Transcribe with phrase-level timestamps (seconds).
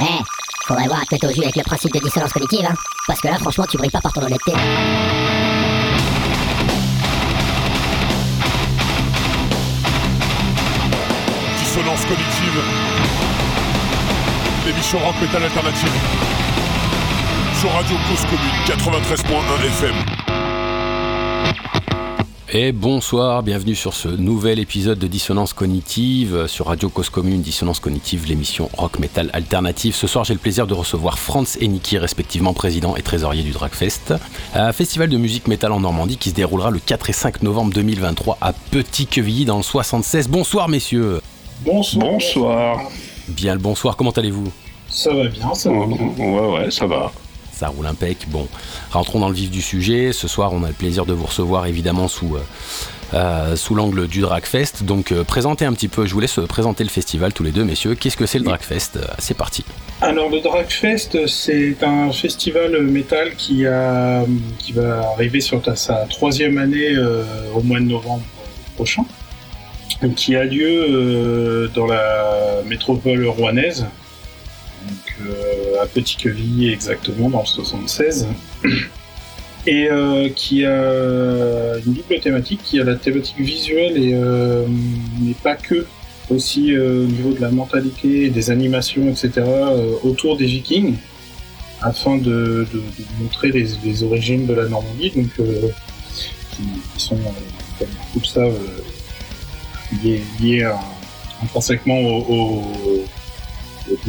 [0.00, 0.22] Eh,
[0.66, 2.74] faudrait voir à te au jus avec le principe de dissonance cognitive, hein.
[3.06, 4.52] Parce que là, franchement, tu brilles pas par ton honnêteté.
[11.58, 12.60] Dissonance cognitive.
[14.66, 15.92] L'émission rock metal alternative.
[17.58, 20.25] Sur Radio Cause Commune 93.1 FM.
[22.52, 27.80] Et bonsoir, bienvenue sur ce nouvel épisode de Dissonance Cognitive sur Radio Cause Commune, Dissonance
[27.80, 29.96] Cognitive, l'émission rock metal alternative.
[29.96, 33.50] Ce soir, j'ai le plaisir de recevoir Franz et Niki, respectivement président et trésorier du
[33.50, 34.14] Dragfest,
[34.54, 37.72] un festival de musique métal en Normandie qui se déroulera le 4 et 5 novembre
[37.74, 40.28] 2023 à Petit-Quevilly dans le 76.
[40.28, 41.20] Bonsoir, messieurs.
[41.62, 42.12] Bonsoir.
[42.12, 42.80] Bonsoir.
[43.26, 44.52] Bien le bonsoir, comment allez-vous?
[44.88, 46.14] Ça va bien, ça va bien.
[46.16, 47.10] Ouais, ouais, ça va
[47.56, 48.26] ça roule impec.
[48.28, 48.46] Bon,
[48.90, 50.12] rentrons dans le vif du sujet.
[50.12, 52.42] Ce soir, on a le plaisir de vous recevoir évidemment sous, euh,
[53.14, 54.82] euh, sous l'angle du Dragfest.
[54.82, 57.64] Donc, euh, présentez un petit peu, je vous laisse présenter le festival tous les deux,
[57.64, 57.94] messieurs.
[57.94, 59.64] Qu'est-ce que c'est le Dragfest C'est parti.
[60.02, 64.24] Alors, le Dragfest, c'est un festival métal qui, a,
[64.58, 66.94] qui va arriver sur sa troisième année
[67.54, 68.22] au mois de novembre
[68.74, 69.04] prochain,
[70.14, 73.86] qui a lieu dans la métropole rouennaise
[75.22, 78.26] euh, à Petit Quevilly exactement dans le 76
[79.66, 84.64] et euh, qui a une double thématique, qui a la thématique visuelle et euh,
[85.20, 85.86] mais pas que,
[86.30, 89.42] aussi au niveau de la mentalité, des animations, etc.
[90.02, 90.96] autour des Vikings,
[91.82, 92.66] afin de,
[93.20, 95.30] montrer les, origines de la Normandie, donc
[96.52, 96.62] qui,
[96.96, 97.18] sont,
[97.78, 98.58] comme beaucoup le savent,
[100.02, 100.68] liées,
[101.42, 102.64] intrinsèquement au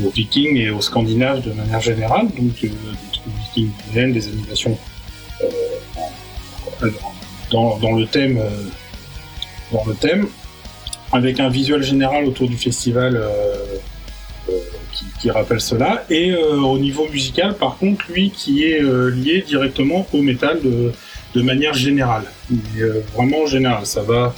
[0.03, 2.67] aux vikings et aux scandinaves de manière générale, donc euh,
[3.55, 4.77] des vikings des animations
[5.41, 6.89] euh,
[7.51, 8.49] dans, le thème, euh,
[9.71, 10.27] dans le thème,
[11.11, 13.21] avec un visuel général autour du festival
[15.21, 20.21] qui, rappelle cela, et au niveau musical, par contre, lui qui est lié directement au
[20.21, 20.91] métal de,
[21.33, 22.23] de manière générale,
[23.15, 23.85] vraiment générale.
[23.85, 24.35] Ça va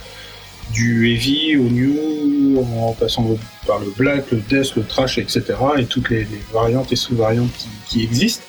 [0.73, 5.43] du heavy au new, en passant par le black, le death, le trash, etc.
[5.77, 7.51] et toutes les, variantes et sous-variantes
[7.87, 8.43] qui, existent.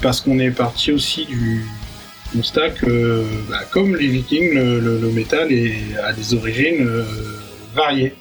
[0.00, 1.64] Parce qu'on est parti aussi du
[2.32, 7.04] constat que, bah, comme les vikings, le, métal est, a des origines euh,
[7.74, 8.14] variées.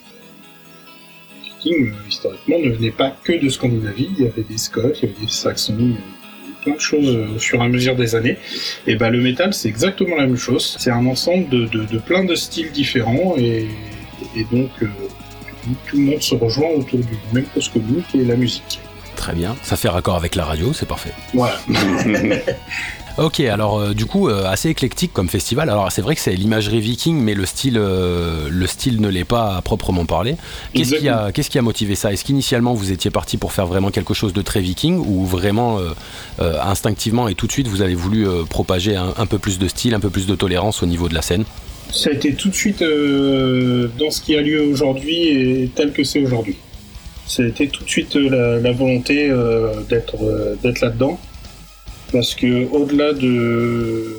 [1.43, 4.93] Les vikings, euh, historiquement, ne venaient pas que de Scandinavie, il y avait des Scots,
[5.01, 5.95] il y avait des Saxons,
[6.69, 8.37] plein de choses euh, au fur et à mesure des années.
[8.87, 10.77] Et bah, le métal, c'est exactement la même chose.
[10.79, 13.67] C'est un ensemble de, de, plein de styles différents et,
[14.51, 14.87] donc euh,
[15.87, 18.79] tout le monde se rejoint autour du même cause commune qui est la musique.
[19.15, 21.11] Très bien, ça fait raccord avec la radio, c'est parfait.
[21.33, 21.59] Voilà.
[23.19, 25.69] Ok, alors euh, du coup, euh, assez éclectique comme festival.
[25.69, 29.25] Alors c'est vrai que c'est l'imagerie viking, mais le style, euh, le style ne l'est
[29.25, 30.35] pas à proprement parler.
[30.73, 32.13] Qu'est-ce qui, a, qu'est-ce qui a motivé ça?
[32.13, 35.79] Est-ce qu'initialement vous étiez parti pour faire vraiment quelque chose de très viking ou vraiment
[36.39, 39.99] instinctivement et tout de suite vous avez voulu propager un, peu plus de style, un
[39.99, 41.43] peu plus de tolérance au niveau de la scène?
[41.91, 46.03] Ça a été tout de suite dans ce qui a lieu aujourd'hui et tel que
[46.03, 46.55] c'est aujourd'hui.
[47.27, 49.29] Ça a été tout de suite la, volonté
[49.89, 50.17] d'être,
[50.63, 51.19] d'être là-dedans
[52.11, 54.17] parce que au-delà de,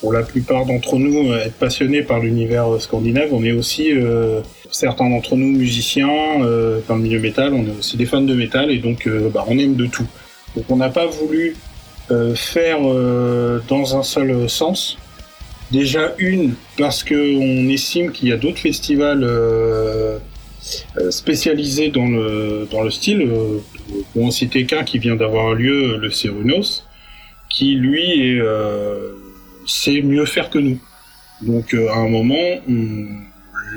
[0.00, 4.40] pour la plupart d'entre nous, être passionnés par l'univers scandinave, on est aussi euh,
[4.70, 8.34] certains d'entre nous musiciens euh, dans le milieu métal, on est aussi des fans de
[8.34, 10.06] métal et donc euh, bah, on aime de tout.
[10.56, 11.56] Donc on n'a pas voulu
[12.34, 12.80] faire
[13.66, 14.98] dans un seul sens.
[15.72, 19.26] Déjà une parce qu'on estime qu'il y a d'autres festivals
[21.08, 23.26] spécialisés dans le dans le style
[24.12, 26.83] pour en citer qu'un qui vient d'avoir lieu, le Cérunos,
[27.54, 29.12] qui lui euh,
[29.64, 30.78] sait mieux faire que nous.
[31.40, 33.06] Donc euh, à un moment, on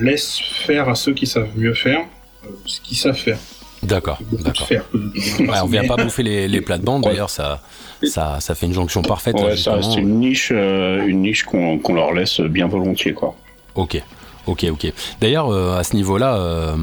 [0.02, 3.38] laisse faire à ceux qui savent mieux faire euh, ce qu'ils savent faire.
[3.84, 4.68] D'accord, d'accord.
[4.72, 7.62] Ouais, on vient pas bouffer les, les de bande d'ailleurs, ça,
[8.02, 9.36] ça, ça fait une jonction parfaite.
[9.36, 13.36] Ouais, c'est une niche, une niche qu'on leur laisse bien volontiers, quoi.
[13.76, 14.02] Ok.
[14.48, 14.94] Ok, ok.
[15.20, 16.76] D'ailleurs, euh, à ce niveau-là, euh,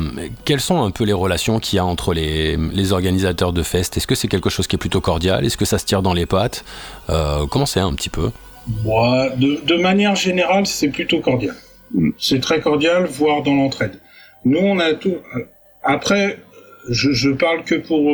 [0.44, 4.06] quelles sont un peu les relations qu'il y a entre les, organisateurs de fest Est-ce
[4.06, 5.44] que c'est quelque chose qui est plutôt cordial?
[5.44, 6.64] Est-ce que ça se tire dans les pattes?
[7.08, 8.30] Euh, Comment c'est un petit peu?
[8.84, 11.54] Moi, de, manière générale, c'est plutôt cordial.
[11.94, 12.10] Mm.
[12.18, 13.98] C'est très cordial, voire dans l'entraide.
[14.44, 15.16] Nous, on a tout.
[15.82, 16.38] Après,
[16.90, 18.12] je, parle que pour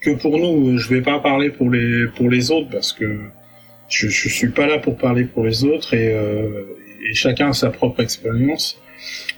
[0.00, 0.78] que pour nous.
[0.78, 3.18] Je vais pas parler pour les pour les autres parce que
[3.88, 6.12] je, je suis pas là pour parler pour les autres et,
[7.02, 8.80] et chacun a sa propre expérience.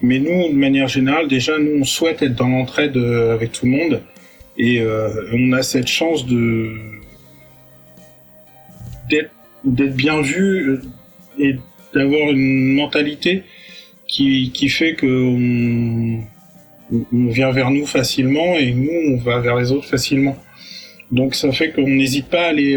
[0.02, 3.66] Mais nous, de manière générale, déjà, nous, on souhaite être dans l'entraide euh, avec tout
[3.66, 4.02] le monde.
[4.56, 6.72] Et euh, on a cette chance de
[9.64, 10.80] d'être bien vu euh,
[11.38, 11.56] et
[11.92, 13.42] d'avoir une mentalité
[14.06, 15.06] qui, qui fait que
[17.12, 20.36] on vient vers nous facilement et nous, on va vers les autres facilement.
[21.12, 22.76] Donc ça fait qu'on n'hésite pas à, aller,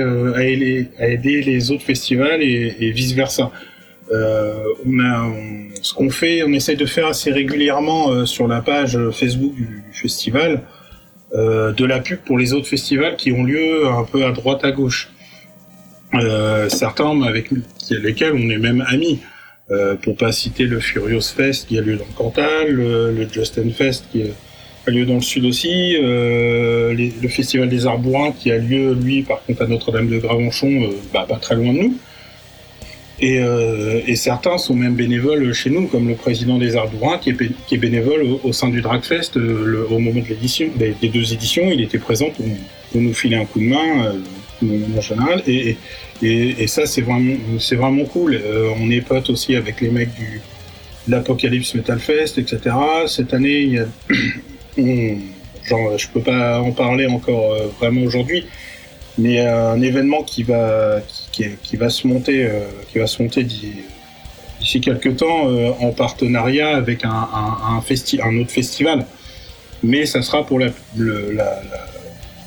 [1.00, 3.52] à, aider, les autres festivals et, vice versa.
[4.14, 4.54] Euh,
[4.86, 9.54] on ce qu'on fait, on essaye de faire assez régulièrement euh, sur la page Facebook
[9.56, 10.62] du, festival
[11.36, 14.72] de la pub pour les autres festivals qui ont lieu un peu à droite à
[14.72, 15.10] gauche.
[16.68, 17.50] certains avec
[17.90, 19.20] lesquels on est même amis.
[20.04, 24.06] pour pas citer le Furious Fest qui a lieu dans le Cantal, le, Justin Fest
[24.12, 24.22] qui
[24.88, 25.98] a lieu dans le sud aussi.
[26.02, 30.18] Euh, le Festival des Arts Bourrins qui a lieu, lui, par contre, à Notre-Dame de
[30.18, 31.98] Gravenchon, euh, bah, pas très loin de nous.
[33.20, 37.20] Et, euh, et, certains sont même bénévoles chez nous, comme le président des Arts Bourrins
[37.20, 37.38] qui est,
[37.68, 41.70] qui est bénévole au, sein du Dragfest euh, au moment de l'édition, des, deux éditions.
[41.72, 42.46] Il était présent pour,
[42.96, 44.14] nous filer un coup de main,
[44.64, 45.44] euh, en général.
[45.48, 45.78] Et,
[46.22, 47.36] et, et ça, c'est vraiment,
[47.72, 48.40] vraiment cool.
[48.80, 50.42] on est potes aussi avec les mecs du
[51.08, 52.76] l'Apocalypse Metal Fest, etc.
[53.08, 53.88] Cette année, il y a
[55.68, 58.46] genre, je peux pas en parler encore euh, vraiment aujourd'hui,
[59.18, 61.00] mais un événement qui va
[61.32, 62.62] qui, qui, va se monter, euh,
[62.92, 67.84] qui va se monter d'ici quelques temps euh, en partenariat avec un, un, un,
[68.24, 69.06] un, autre festival,
[69.84, 71.62] mais ça sera pour la, la,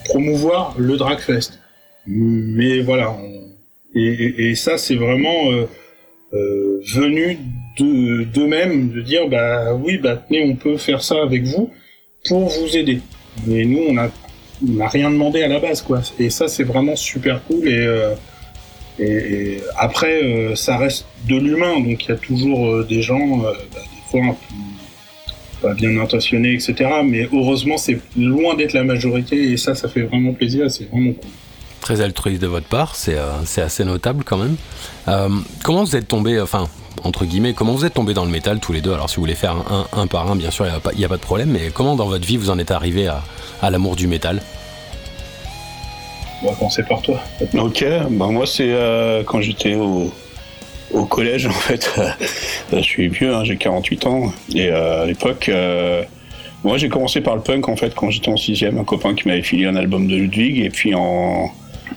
[0.04, 1.58] promouvoir le Dragfest.
[2.06, 3.16] Mais voilà,
[3.94, 5.50] et, et, ça c'est vraiment
[6.32, 7.38] venu
[7.78, 11.70] d'eux-mêmes de, dire bah oui bah tenez on peut faire ça avec vous
[12.28, 13.00] pour vous aider.
[13.46, 13.96] Mais nous, on
[14.62, 16.00] n'a on rien demandé à la base, quoi.
[16.18, 17.68] Et ça, c'est vraiment super cool.
[17.68, 17.86] Et,
[18.98, 23.38] euh, après, euh, ça reste de l'humain, donc il y a toujours euh, des gens,
[23.38, 24.54] bah, des fois un peu
[25.62, 26.90] pas bien intentionnés, etc.
[27.04, 30.70] Mais heureusement, c'est loin d'être la majorité, et ça, ça fait vraiment plaisir.
[30.70, 31.30] C'est vraiment cool.
[31.80, 33.16] Très altruiste de votre part, c'est
[33.60, 34.56] assez notable quand même.
[35.62, 36.68] comment vous êtes tombé, enfin,
[37.06, 38.92] entre guillemets, comment vous êtes tombés dans le métal tous les deux?
[38.92, 39.54] Alors si vous voulez faire
[39.92, 42.26] un, par un, bien sûr, il n'y a, pas de problème, mais comment dans votre
[42.26, 44.42] vie vous en êtes arrivé à, l'amour du métal?
[46.42, 47.18] On va commencer par toi.
[47.54, 50.12] Ok, ben moi c'est euh, quand j'étais au,
[51.06, 51.90] collège en fait.
[52.72, 55.48] je suis vieux, hein, j'ai 48 ans, et euh, à l'époque...
[55.48, 56.02] Euh,
[56.64, 58.76] moi, j'ai commencé par le punk en fait quand j'étais en sixième.
[58.78, 61.52] Un copain qui m'avait filé un album de Ludwig, et puis en,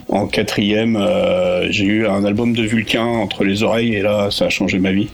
[0.08, 4.46] en quatrième, euh, j'ai eu un album de Vulcain entre les oreilles et là, ça
[4.46, 5.08] a changé ma vie.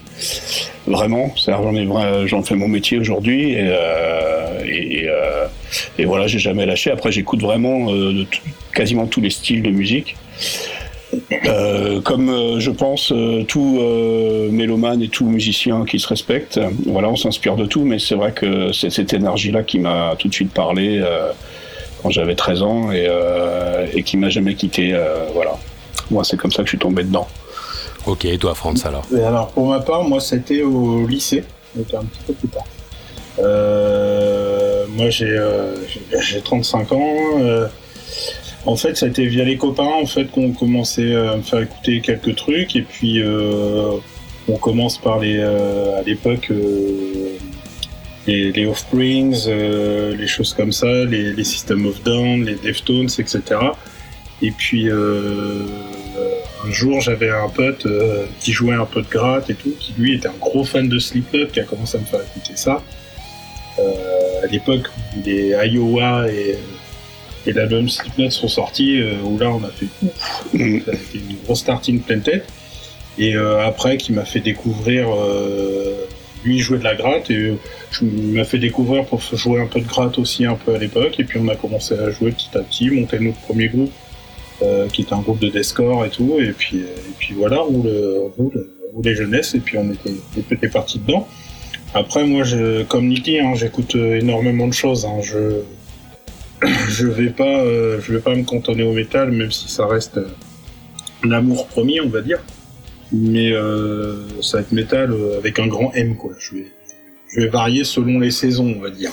[0.87, 1.34] Vraiment,
[2.26, 5.46] j'en fais mon métier aujourd'hui et, euh, euh,
[5.99, 6.90] et, voilà, j'ai jamais lâché.
[6.90, 8.26] Après, j'écoute vraiment de
[8.75, 10.17] quasiment tous les styles de musique.
[12.05, 13.12] comme je pense
[13.49, 13.81] tout
[14.50, 18.32] mélomane et tout musicien qui se respecte, voilà, on s'inspire de tout, mais c'est vrai
[18.32, 21.02] que c'est cette énergie-là qui m'a tout de suite parlé
[22.06, 24.91] quand j'avais 13 ans et, euh, et qui m'a jamais quitté.
[24.94, 25.58] Euh, voilà.
[26.08, 27.26] Moi, c'est comme ça que je suis tombé dedans.
[28.06, 31.43] Ok, et toi, France, alors et Alors, pour ma part, moi, c'était au lycée,
[31.75, 32.62] donc un petit peu plus tard.
[33.41, 37.00] Euh, moi, j'ai 35 ans.
[38.67, 41.61] en fait, ça a été via les copains en fait qu'on commençait à me faire
[41.61, 43.20] écouter quelques trucs, et puis
[44.49, 46.53] on commence par les à l'époque
[48.26, 53.08] les, les Offsprings, euh, les choses comme ça, les, les System of Down, les Deftones,
[53.19, 53.40] etc.
[54.43, 55.64] Et puis euh,
[56.67, 59.94] un jour, j'avais un pote euh, qui jouait un peu de gratte et tout, qui
[59.99, 62.82] lui était un gros fan de Slipknot, qui a commencé à me faire écouter ça.
[64.43, 66.56] À l'époque où les Iowa et,
[67.46, 70.81] et l'album Slipknot sont sortis, où là on a fait ouf, mm.
[70.84, 72.46] ça a été une grosse starting pleine tête.
[73.19, 75.08] Et après, qui m'a fait découvrir
[76.46, 77.55] lui jouait de la gratte et
[77.91, 81.19] je m'a fait découvrir pour jouer un peu de gratte aussi un peu à l'époque.
[81.19, 83.93] Et puis on a commencé à jouer petit à petit, monter notre premier groupe
[84.62, 86.36] euh, qui était un groupe de deathcore et tout.
[86.41, 87.91] Et puis et puis voilà roule
[88.36, 91.26] roule, roule jeunesse et puis on était, on était parti dedans.
[91.94, 92.44] Après moi
[92.88, 95.60] comme Nicky hein, j'écoute énormément de choses hein, je
[96.88, 100.19] je vais pas euh, je vais pas me cantonner au métal même si ça reste
[101.22, 102.38] l'amour premier on va dire
[103.13, 106.32] mais euh, ça va être métal euh, avec un grand M quoi.
[106.39, 106.67] Je vais,
[107.29, 109.13] je vais varier selon les saisons, on va dire.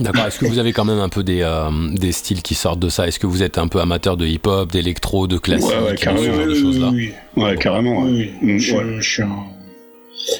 [0.00, 0.26] D'accord.
[0.26, 2.88] Est-ce que vous avez quand même un peu des, euh, des styles qui sortent de
[2.88, 3.06] ça?
[3.06, 6.46] Est-ce que vous êtes un peu amateur de hip-hop, d'électro, de classique, ouais, ouais, carrément,
[6.46, 8.02] de choses là oui, Ouais, carrément.
[8.02, 9.44] Oui, mm, je, je, suis un,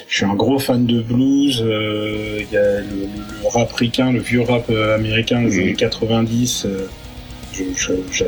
[0.09, 1.63] je suis un gros fan de blues.
[1.65, 3.07] Euh, il y a le,
[3.43, 5.61] le, rap ricain, le vieux rap américain des mm.
[5.61, 6.67] années 90.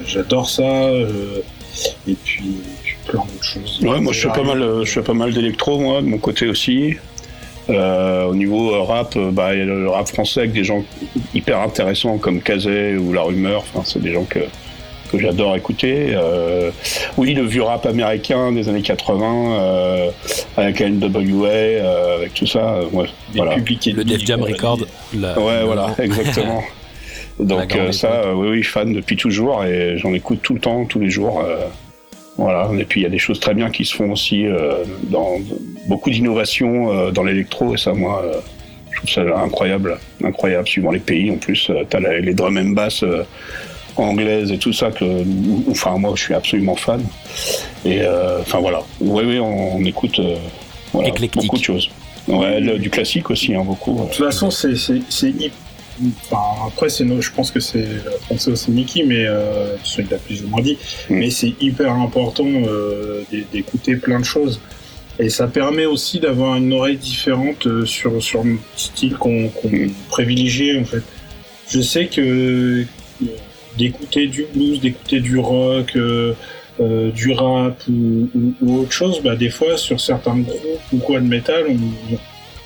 [0.05, 0.91] J'adore ça.
[2.07, 2.43] Et puis
[3.84, 6.17] Ouais, moi je fais pas mal, euh, je fais pas mal d'électro moi de mon
[6.17, 6.96] côté aussi.
[7.69, 10.84] Euh, au niveau euh, rap, bah, il y a le rap français avec des gens
[11.34, 13.63] hyper intéressants comme Kazé ou La Rumeur.
[13.74, 14.39] Enfin, c'est des gens que,
[15.12, 16.12] que j'adore écouter.
[16.13, 16.72] Euh,
[17.17, 20.12] oui, le vieux rap américain des années 80, euh,
[20.55, 22.79] avec NWA, euh, avec tout ça.
[22.93, 23.57] Ouais, voilà.
[23.57, 24.79] Le Def Jam Record.
[25.13, 26.63] ouais, voilà, exactement.
[27.39, 31.10] Donc ça, oui, oui, fan depuis toujours et j'en écoute tout le temps, tous les
[31.10, 31.44] jours.
[32.38, 32.70] voilà.
[32.79, 34.46] Et puis il y a des choses très bien qui se font aussi
[35.03, 35.38] dans
[35.88, 38.24] beaucoup d'innovations dans l'électro et ça, moi,
[38.91, 41.29] je trouve ça incroyable, incroyable suivant les pays.
[41.29, 43.03] En plus, t'as les drum and bass
[44.00, 45.24] anglaise et tout ça que,
[45.70, 47.03] enfin moi je suis absolument fan.
[47.86, 50.36] Et euh, enfin voilà, oui oui on, écoute euh,
[50.94, 51.89] beaucoup de choses.
[52.27, 53.94] Ouais, du classique aussi hein, beaucoup.
[53.94, 54.74] De toute façon c'est
[56.21, 57.87] Enfin, après, c'est je pense que c'est
[58.25, 60.77] français aussi Mickey, mais euh, il a plus ou moins dit.
[61.09, 61.15] Mm.
[61.15, 64.59] Mais c'est hyper important euh, d'écouter plein de choses.
[65.19, 69.89] Et ça permet aussi d'avoir une oreille différente sur, sur un style qu'on mm.
[70.09, 71.03] privilégie en fait.
[71.69, 72.85] Je sais que
[73.77, 76.33] d'écouter du blues, d'écouter du rock, euh,
[76.79, 78.29] euh, du rap ou,
[78.67, 81.65] autre chose, bah, des fois sur certains groupes ou quoi de métal,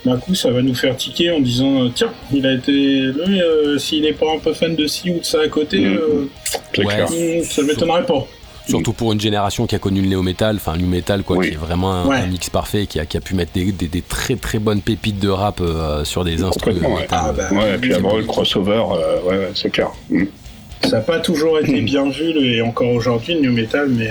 [0.05, 2.71] d'un coup ça va nous faire tiquer en disant euh, tiens, il a été.
[2.71, 3.41] Lui,
[3.77, 7.43] s'il n'est pas un peu fan de ci ou de ça à côté, mmh.
[7.43, 8.25] ça ne m'étonnerait pas.
[8.67, 11.55] Surtout pour une génération qui a connu le néo-metal, enfin le metal quoi, qui est
[11.55, 14.81] vraiment un, mix parfait, qui a, qui a pu mettre des, des, très très bonnes
[14.81, 15.61] pépites de rap
[16.03, 16.95] sur des instruments.
[16.95, 17.07] Ouais.
[17.09, 18.83] Ah, bah, ouais, et puis avoir le crossover,
[19.25, 19.89] ouais, c'est clair.
[20.09, 20.25] Mmh.
[20.83, 24.09] Ça n'a pas toujours été bien vu, et encore aujourd'hui, le new metal, mais,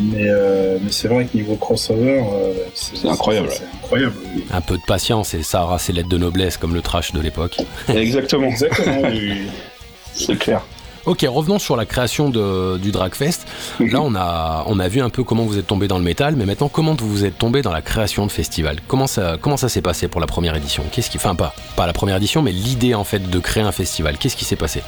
[0.00, 3.50] euh, euh, mais, c'est vrai que niveau crossover, euh, c'est incroyable.
[3.82, 4.14] incroyable.
[4.52, 7.20] Un peu de patience et ça aura ses lettres de noblesse comme le trash de
[7.20, 7.56] l'époque.
[7.88, 8.48] Exactement.
[8.48, 9.02] Exactement,
[10.14, 10.62] c'est clair.
[11.06, 13.46] Ok, revenons sur la création du Dragfest.
[13.80, 13.92] Mhm.
[13.92, 16.36] Là, on a, on a vu un peu comment vous êtes tombé dans le métal,
[16.36, 18.76] mais maintenant, comment vous êtes tombé dans la création de festival?
[18.86, 20.84] Comment ça, comment ça s'est passé pour la première édition?
[20.92, 23.72] Qu'est-ce qui, enfin pas, pas la première édition, mais l'idée en fait de créer un
[23.72, 24.18] festival.
[24.18, 24.82] Qu'est-ce qui s'est passé?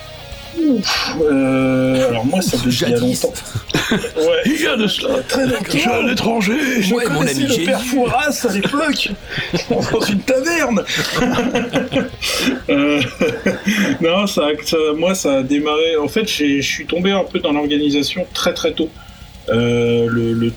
[1.20, 3.32] Euh, alors moi, ça fait il y a longtemps.
[3.92, 5.64] ouais, il y a de cela très longtemps.
[5.72, 6.82] Je suis un étranger.
[6.82, 9.10] Je ouais, connaissais le père Fouras à l'époque,
[9.70, 10.84] dans une taverne.
[12.68, 13.00] euh,
[14.00, 15.96] non, ça, ça, moi, ça a démarré.
[15.96, 18.90] En fait, je suis tombé un peu dans l'organisation très très tôt.
[19.48, 20.52] Euh, le, le,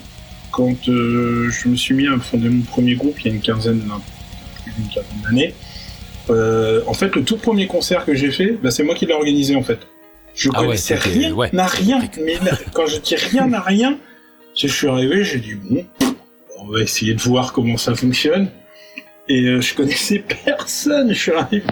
[0.53, 3.41] quand euh, je me suis mis à fonder mon premier groupe, il y a une
[3.41, 3.81] quinzaine,
[5.23, 5.53] d'années.
[6.29, 9.13] Euh, en fait, le tout premier concert que j'ai fait, bah, c'est moi qui l'ai
[9.13, 9.79] organisé en fait.
[10.35, 12.37] Je ah connaissais rien, n'a rien, mais
[12.73, 13.97] quand je dis rien n'a rien,
[14.55, 15.85] je suis arrivé, j'ai dit bon,
[16.59, 18.49] on va essayer de voir comment ça fonctionne.
[19.29, 21.63] Et euh, je connaissais personne, je suis arrivé.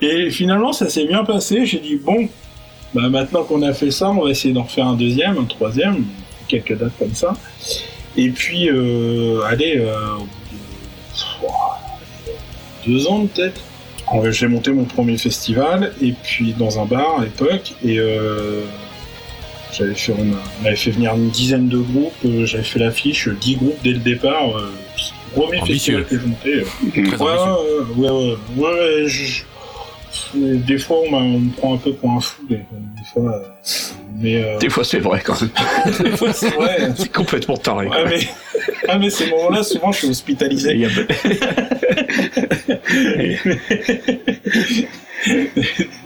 [0.00, 1.64] Et finalement, ça s'est bien passé.
[1.66, 2.28] J'ai dit bon,
[2.94, 6.04] bah maintenant qu'on a fait ça, on va essayer d'en faire un deuxième, un troisième,
[6.48, 7.34] quelques dates comme ça.
[8.16, 10.16] Et puis, euh, allez, euh,
[12.86, 13.60] deux ans peut-être.
[14.30, 18.62] J'ai monté mon premier festival et puis dans un bar à l'époque et euh,
[19.72, 23.56] j'avais fait, on avait fait venir une dizaine de groupes, euh, j'avais fait l'affiche 10
[23.56, 24.56] groupes dès le départ.
[24.56, 24.72] Euh,
[25.34, 26.64] premier festival que je montais.
[26.94, 29.06] ouais, ouais, ouais, ouais,
[30.34, 32.60] des fois on, me prend un peu pour un fou, des,
[33.12, 33.42] fois.
[34.18, 34.58] Mais euh...
[34.58, 35.50] Des fois c'est vrai quand même.
[36.10, 36.92] des fois c'est vrai.
[36.96, 37.88] c'est complètement taré.
[37.92, 38.28] Ah mais,
[38.88, 40.88] ah, mais ces moments-là, souvent je suis hospitalisé.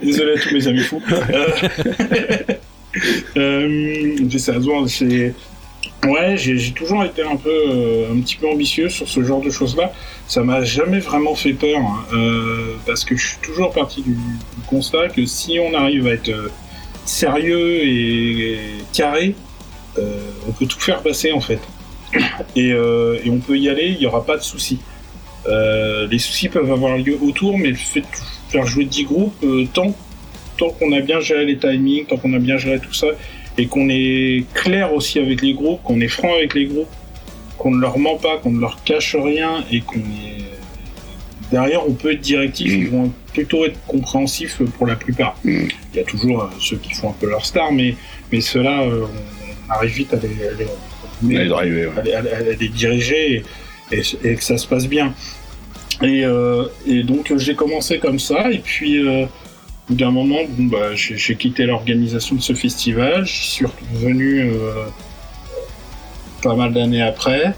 [0.01, 1.01] Désolé à tous mes amis fous.
[3.37, 4.17] euh,
[4.87, 5.33] c'est
[6.07, 9.51] Ouais, j'ai toujours été un peu, euh, un petit peu ambitieux sur ce genre de
[9.51, 9.93] choses-là.
[10.27, 12.05] Ça m'a jamais vraiment fait peur, hein.
[12.13, 14.17] euh, parce que je suis toujours parti du,
[14.67, 16.49] constat que si on arrive à être euh,
[17.05, 18.59] sérieux et,
[18.93, 19.35] carré,
[20.47, 21.59] on peut tout faire passer en fait.
[22.55, 24.79] Et, et on peut y aller, il n'y aura pas de soucis.
[25.45, 28.05] les soucis peuvent avoir lieu autour, mais le fait de
[28.49, 29.93] faire jouer 10 groupes, tant,
[30.57, 33.07] tant qu'on a bien géré les timings, tant qu'on a bien géré tout ça,
[33.61, 36.89] et qu'on est clair aussi avec les groupes, qu'on est franc avec les groupes,
[37.59, 40.41] qu'on ne leur ment pas, qu'on ne leur cache rien et qu'on est
[41.51, 45.37] derrière on peut être directif, ils vont plutôt être compréhensifs pour la plupart.
[45.45, 47.93] Il y a toujours euh, ceux qui font un peu leur star, mais,
[48.31, 49.05] mais ceux-là, euh,
[49.67, 50.17] on arrive vite à
[51.21, 53.43] les, diriger
[53.91, 55.13] et, que ça se passe bien.
[56.01, 59.03] Et, euh, et donc j'ai commencé comme ça, et puis
[59.95, 63.25] d'un moment, bon, bah, j'ai quitté l'organisation de ce festival.
[63.25, 64.85] Je suis revenu euh,
[66.41, 67.53] pas mal d'années après.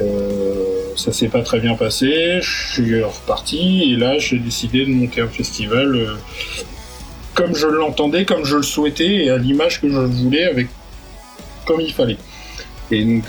[0.00, 0.64] Euh,
[0.96, 2.40] ça s'est pas très bien passé.
[2.40, 6.14] Je suis reparti et là, j'ai décidé de monter un festival euh,
[7.34, 10.68] comme je l'entendais, comme je le souhaitais et à l'image que je voulais, avec
[11.66, 12.18] comme il fallait.
[12.90, 13.24] Et donc,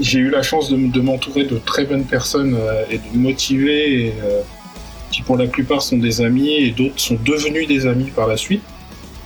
[0.00, 2.58] j'ai eu la chance de, m'entourer de très bonnes personnes
[2.90, 4.12] et de motiver.
[5.10, 8.36] Qui pour la plupart sont des amis et d'autres sont devenus des amis par la
[8.36, 8.62] suite.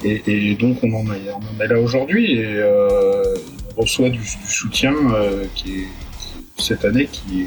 [0.03, 2.63] Et, donc on en, est, là aujourd'hui et
[3.77, 4.93] on reçoit du, soutien
[5.55, 5.85] qui
[6.59, 7.47] cette année qui,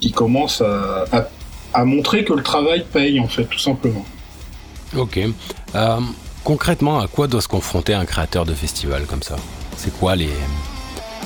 [0.00, 4.04] qui commence à, montrer que le travail paye en fait tout simplement.
[4.96, 5.18] Ok.
[6.44, 9.34] concrètement, à quoi doit se confronter un créateur de festival comme ça?
[9.76, 10.28] C'est quoi les,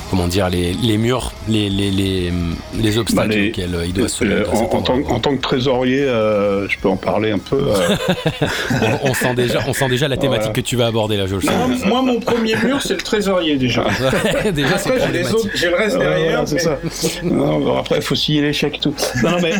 [0.09, 2.31] comment dire, les, les murs, les, les, les,
[2.77, 5.41] les obstacles bah, auxquels euh, il doit se euh, en, en, tant, en, tant, que
[5.41, 7.61] trésorier, euh, je peux en parler un peu.
[9.03, 11.41] on, sent déjà, on sent déjà la thématique que tu vas aborder là, je le
[11.41, 11.85] sens.
[11.85, 13.85] Moi, mon premier mur, c'est le trésorier déjà.
[14.53, 16.47] déjà après, j'ai, les autres, j'ai le reste derrière.
[16.47, 16.79] c'est ça.
[17.23, 18.95] Non, après, il faut scier les chèques et tout.
[19.23, 19.53] Non, non mais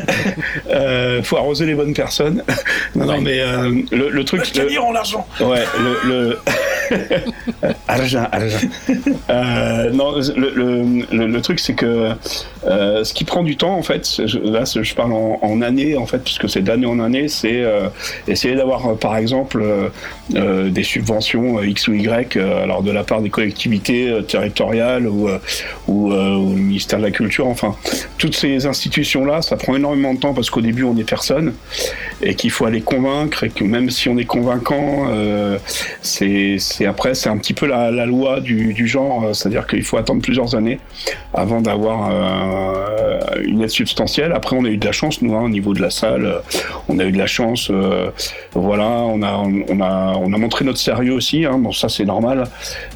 [1.19, 2.43] il faut arroser les bonnes personnes.
[2.95, 3.37] Non, non, mais
[3.91, 4.41] le, le, truc.
[4.55, 5.27] Le, en l'argent.
[5.39, 6.09] Ouais, le.
[6.09, 6.39] le...
[7.87, 8.67] argent, argent.
[9.93, 12.11] non, le, truc, c'est que
[12.65, 16.05] euh, ce qui prend du temps, en fait, là, je parle en, en année, en
[16.05, 17.87] fait, puisque c'est d'année en année, c'est euh,
[18.27, 19.63] essayer d'avoir, euh, par exemple,
[20.29, 25.27] des subventions X ou Y, alors de la part des collectivités territoriales ou,
[25.87, 27.75] ou, ministère de la Culture, enfin,
[28.17, 31.53] toutes ces institutions-là, ça prend énormément de temps parce qu'au début, on est personne
[32.21, 35.07] et qu'il faut aller convaincre et que même si on est convaincant,
[36.01, 40.55] c'est après, c'est un petit peu la, loi du, genre, c'est-à-dire qu'il faut attendre plusieurs
[40.55, 40.79] années
[41.33, 44.31] avant d'avoir euh, une aide substantielle.
[44.33, 46.41] Après, on a eu de la chance, nous, hein, au niveau de la salle.
[46.87, 47.69] On a eu de la chance.
[47.69, 48.09] Euh,
[48.53, 51.45] voilà, on a, on, a, on a montré notre sérieux aussi.
[51.45, 52.45] Hein, bon, ça, c'est normal.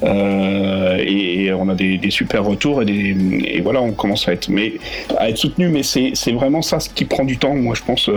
[0.02, 4.74] Euh, et, on a des, super retours et, voilà, on commence à être, mais,
[5.16, 5.68] à être soutenu.
[5.68, 8.10] Mais c'est vraiment ça ce qui prend du temps, moi, je pense.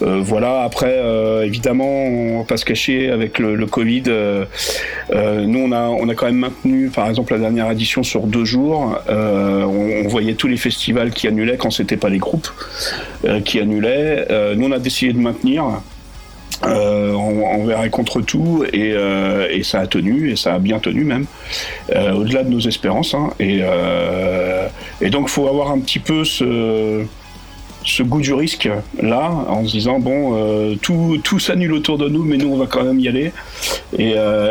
[0.00, 0.98] voilà, après,
[1.44, 4.04] évidemment, on va pas se cacher avec le Covid.
[5.12, 8.44] Nous, on a, on a quand même maintenu, par exemple, la dernière édition sur deux
[8.44, 8.98] jours.
[9.08, 12.48] on, on voyait tous les festivals qui annulaient quand c'était pas les groupes
[13.24, 14.26] euh, qui annulaient.
[14.30, 15.64] Euh, nous, on a décidé de maintenir.
[16.66, 18.96] Euh, envers et contre tout et,
[19.50, 21.26] et, ça a tenu et ça a bien tenu même
[21.94, 23.30] au-delà de nos espérances hein.
[23.38, 23.60] et,
[25.00, 27.04] et donc faut avoir un petit peu ce
[27.88, 28.68] ce goût du risque
[29.02, 32.66] là en se disant bon tout, tout s'annule autour de nous mais nous on va
[32.66, 33.32] quand même y aller
[33.98, 34.10] et,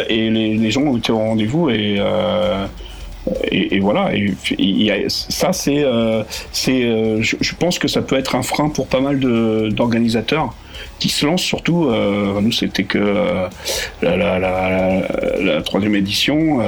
[0.10, 2.00] et les, les, gens ont été au rendez-vous et
[3.51, 4.33] et, voilà, et,
[5.07, 9.01] ça c'est, euh, c'est, euh, je, pense que ça peut être un frein pour pas
[9.01, 10.53] mal d'organisateurs
[11.00, 11.85] qui se lancent surtout.
[11.85, 13.48] Euh, nous c'était que
[14.01, 16.59] la, troisième édition.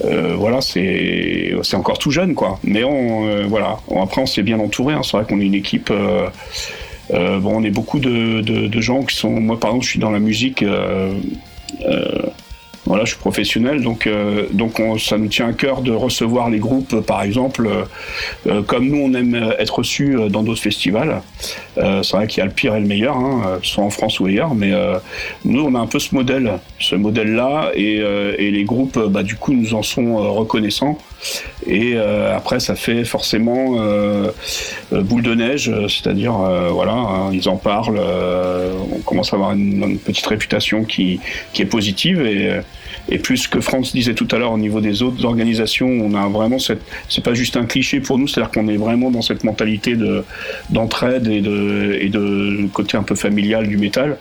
[0.00, 2.58] Voilà, c'est encore tout jeune quoi.
[2.64, 4.94] Mais on voilà, après on s'est bien entouré.
[4.94, 5.02] Hein.
[5.02, 5.92] C'est vrai qu'on est une équipe.
[7.10, 9.30] bon, on est beaucoup de, de, de, gens qui sont.
[9.30, 10.64] Moi, par exemple, je suis dans la musique.
[12.88, 16.58] Voilà, je suis professionnel, donc euh, donc ça nous tient à cœur de recevoir les
[16.58, 17.84] groupes, par exemple, euh,
[18.46, 21.20] euh, comme nous on aime être reçus dans d'autres festivals.
[21.76, 24.26] c'est vrai qu'il y a le pire et le meilleur, hein, soit en France ou
[24.26, 24.72] ailleurs, mais
[25.44, 29.36] nous on a un peu ce modèle, ce modèle-là, et, et, les groupes, bah, du
[29.36, 30.98] coup, nous en sont reconnaissants.
[31.66, 33.72] Et après, ça fait forcément
[34.90, 39.98] boule de neige, c'est-à-dire, voilà, hein, ils en parlent, on commence à avoir une, une
[39.98, 41.20] petite réputation qui,
[41.52, 42.60] qui est positive et
[43.08, 46.28] et plus que France disait tout à l'heure au niveau des autres organisations, on a
[46.28, 49.44] vraiment cette, c'est pas juste un cliché pour nous, c'est-à-dire qu'on est vraiment dans cette
[49.44, 50.24] mentalité de
[50.70, 54.18] d'entraide et de et de côté un peu familial du métal.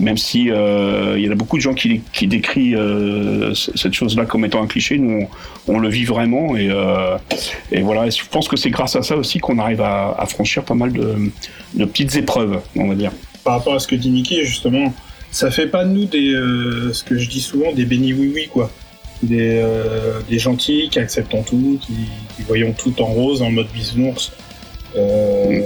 [0.00, 3.92] Même si euh, il y en a beaucoup de gens qui, qui décrivent euh, cette
[3.92, 5.28] chose-là comme étant un cliché, nous
[5.68, 7.16] on, le vit vraiment et, euh,
[7.70, 8.10] et voilà.
[8.10, 10.92] je pense que c'est grâce à ça aussi qu'on arrive à, à, franchir pas mal
[10.92, 11.14] de,
[11.74, 13.12] de petites épreuves, on va dire.
[13.44, 14.92] Par rapport à ce que dit Mickey, justement,
[15.34, 18.30] ça fait pas de nous des, euh, ce que je dis souvent, des bénis oui
[18.32, 18.70] oui quoi.
[19.22, 21.92] Des, euh, des gentils qui acceptent tout, qui,
[22.36, 24.32] qui voyons tout en rose, en mode bisounours.
[24.96, 25.60] Euh,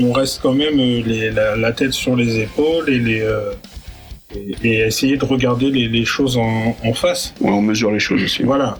[0.00, 3.24] on, reste quand même les, la, tête sur les épaules et les
[4.64, 7.34] et, essayer de regarder les, choses en, en, face.
[7.40, 8.42] Ouais, on mesure les choses aussi.
[8.42, 8.78] Voilà,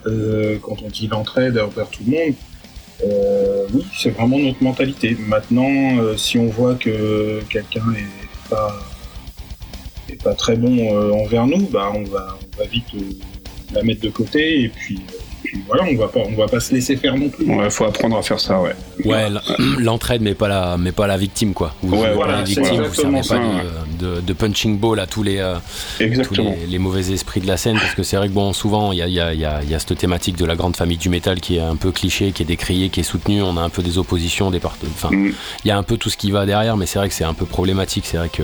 [0.61, 5.15] quand on dit l'entraide envers tout le monde, oui, c'est vraiment notre mentalité.
[5.27, 8.18] Maintenant, si on voit que quelqu'un est
[8.49, 8.79] pas,
[10.23, 13.11] pas très bon euh, envers nous, bah on va, on va vite euh,
[13.73, 14.99] la mettre de côté et puis
[15.67, 17.45] voilà, on va pas, on va pas se laisser faire non plus.
[17.45, 18.75] Ouais, faut apprendre à faire ça, ouais.
[19.05, 19.27] Ouais,
[19.79, 21.73] l'entraide, mais pas la, mais pas la victime, quoi.
[21.81, 23.39] Vous ouais, voilà, la victime, vous servez pas
[23.99, 25.55] de, de, punching ball à tous les, euh,
[25.99, 29.01] les, mauvais esprits de la scène, parce que c'est vrai que bon, souvent, il y
[29.01, 31.39] a, y, a, y, a, y a cette thématique de la grande famille du métal
[31.39, 33.41] qui est un peu cliché, qui est décriée, qui est soutenue.
[33.41, 35.33] On a un peu des oppositions, des enfin, mm.
[35.63, 37.23] il y a un peu tout ce qui va derrière, mais c'est vrai que c'est
[37.23, 38.05] un peu problématique.
[38.05, 38.43] C'est vrai que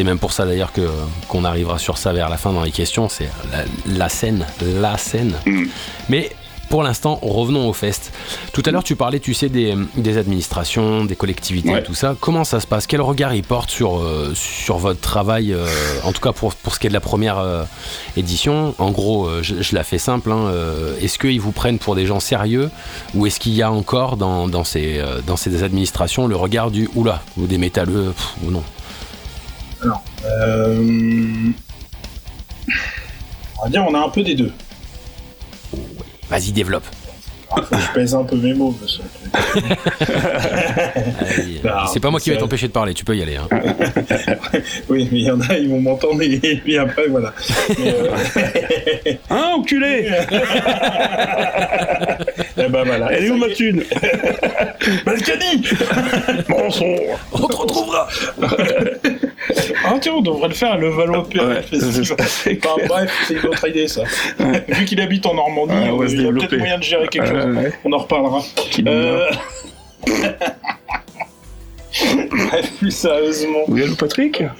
[0.00, 0.88] c'est même pour ça d'ailleurs que
[1.28, 3.10] qu'on arrivera sur ça vers la fin dans les questions.
[3.10, 3.28] C'est
[3.86, 4.46] la, scène,
[4.80, 5.34] la scène.
[5.44, 5.64] Mm.
[6.08, 6.30] Mais
[6.70, 8.10] pour l'instant, revenons au fest.
[8.54, 11.82] Tout à l'heure, tu parlais, tu sais, des, des administrations, des collectivités, Ouais.
[11.82, 12.16] tout ça.
[12.18, 12.86] Comment ça se passe?
[12.86, 15.66] Quel regard ils portent sur, euh, sur votre travail, euh,
[16.04, 17.64] en tout cas pour, pour ce qui est de la première euh,
[18.16, 18.74] édition?
[18.78, 20.32] En gros, je, je la fais simple.
[20.32, 20.50] hein,
[21.02, 22.70] est-ce qu'ils vous prennent pour des gens sérieux
[23.14, 26.88] ou est-ce qu'il y a encore dans, dans, ces, dans ces administrations le regard du
[26.94, 28.14] oula ou des métalleux?
[28.16, 28.62] Pff, ou non?
[30.24, 30.76] Euh,
[33.58, 34.52] On va dire, on a un peu des deux.
[36.28, 36.84] Vas-y, développe.
[37.52, 39.02] Faut que je pèse un peu mes mots, monsieur.
[41.62, 43.36] Bah, c'est pas moi qui vais t'empêcher de parler, tu peux y aller.
[43.36, 43.48] hein.
[44.88, 47.32] Oui, mais il y en a, ils vont m'entendre et et puis après, voilà.
[47.78, 50.08] Mais, euh, Hein, enculé
[52.56, 53.12] eh ben voilà.
[53.12, 53.82] Elle est où ma thune
[55.04, 55.62] Balkany
[56.48, 57.00] Mensonge
[57.32, 58.08] On te retrouvera
[60.06, 62.16] Ah on devrait le faire à le Valois Festival.
[62.20, 64.02] Enfin, bref, c'est une autre idée ça.
[64.68, 67.28] Vu qu'il habite en Normandie, on se il y a peut-être moyen de gérer quelque
[67.28, 67.56] chose.
[67.84, 68.42] On en reparlera.
[68.86, 69.30] Euh...
[72.30, 73.64] Bref, plus sérieusement.
[73.68, 74.42] Oui, allô Patrick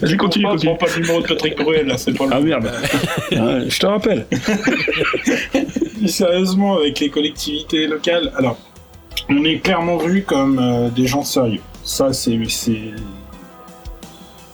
[0.00, 0.76] Vas-y, continue, Je continue.
[0.76, 2.70] prends pas le numéro de Patrick Bruel, là, c'est pas le Ah merde
[3.68, 4.26] Je te rappelle
[5.98, 8.58] Plus sérieusement, avec les collectivités locales, alors,
[9.28, 11.60] on est clairement vu comme euh, des gens sérieux.
[11.82, 12.38] Ça, c'est.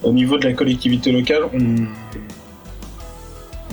[0.05, 1.43] Au niveau de la collectivité locale.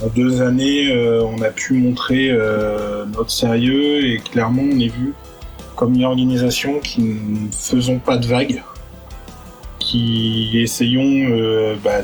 [0.04, 4.88] En deux années, euh, on a pu montrer euh, notre sérieux et clairement, on est
[4.88, 5.14] vu
[5.76, 8.64] comme une organisation qui ne faisons pas de vagues,
[9.80, 12.02] qui essayons euh, bah,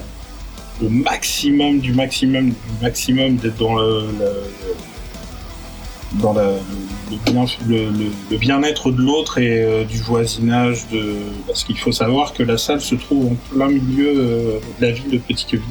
[0.82, 4.04] le maximum du maximum du maximum d'être dans le-
[6.14, 6.58] dans la- le,
[7.12, 11.16] le bien le, le- le bien-être de l'autre et euh, du voisinage de
[11.46, 14.92] parce qu'il faut savoir que la salle se trouve en plein milieu euh, de la
[14.92, 15.64] ville de Petit-Queville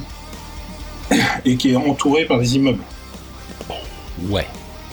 [1.45, 2.83] et qui est entourée par des immeubles.
[4.29, 4.45] Ouais,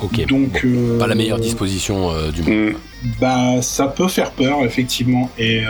[0.03, 0.27] ok.
[0.27, 2.53] Donc euh, Pas la meilleure disposition euh, du monde.
[2.53, 2.75] Hum,
[3.21, 5.31] Bah, ça peut faire peur, effectivement.
[5.39, 5.63] Et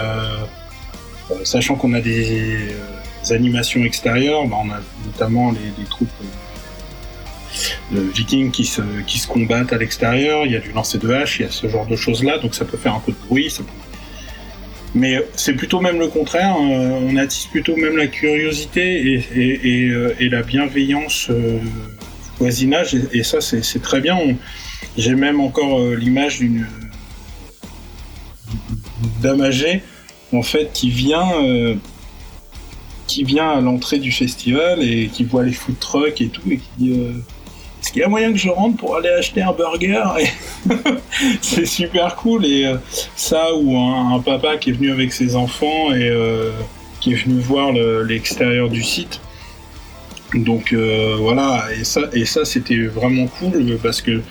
[1.44, 2.72] sachant qu'on a des, euh,
[3.24, 6.26] des animations extérieures, bah, on a notamment les, les troupes euh,
[7.92, 10.46] de vikings qui se, qui se combattent à l'extérieur.
[10.46, 12.54] Il y a du lancer de hache, il y a ce genre de choses-là, donc
[12.54, 13.50] ça peut faire un peu de bruit.
[14.94, 16.56] Mais c'est plutôt même le contraire.
[16.56, 21.58] euh, on attise plutôt même la curiosité et, et, euh, la bienveillance euh,
[22.38, 22.94] voisinage.
[23.12, 24.16] Et, ça, c'est très bien.
[24.96, 26.66] J'ai même encore l'image d'une
[29.20, 29.82] dame âgée,
[30.32, 31.32] en fait, qui vient,
[33.08, 36.58] qui vient à l'entrée du festival et qui voit les food trucks et tout et
[36.58, 37.00] qui dit
[37.84, 40.02] Est-ce qu'il y a moyen que je rentre pour aller acheter un burger
[41.42, 42.76] C'est super cool et euh,
[43.14, 46.50] ça ou un, papa qui est venu avec ses enfants et euh,
[47.02, 49.20] qui est venu voir le- l'extérieur du site.
[50.32, 54.22] Donc euh, voilà, et ça, et ça c'était vraiment cool parce que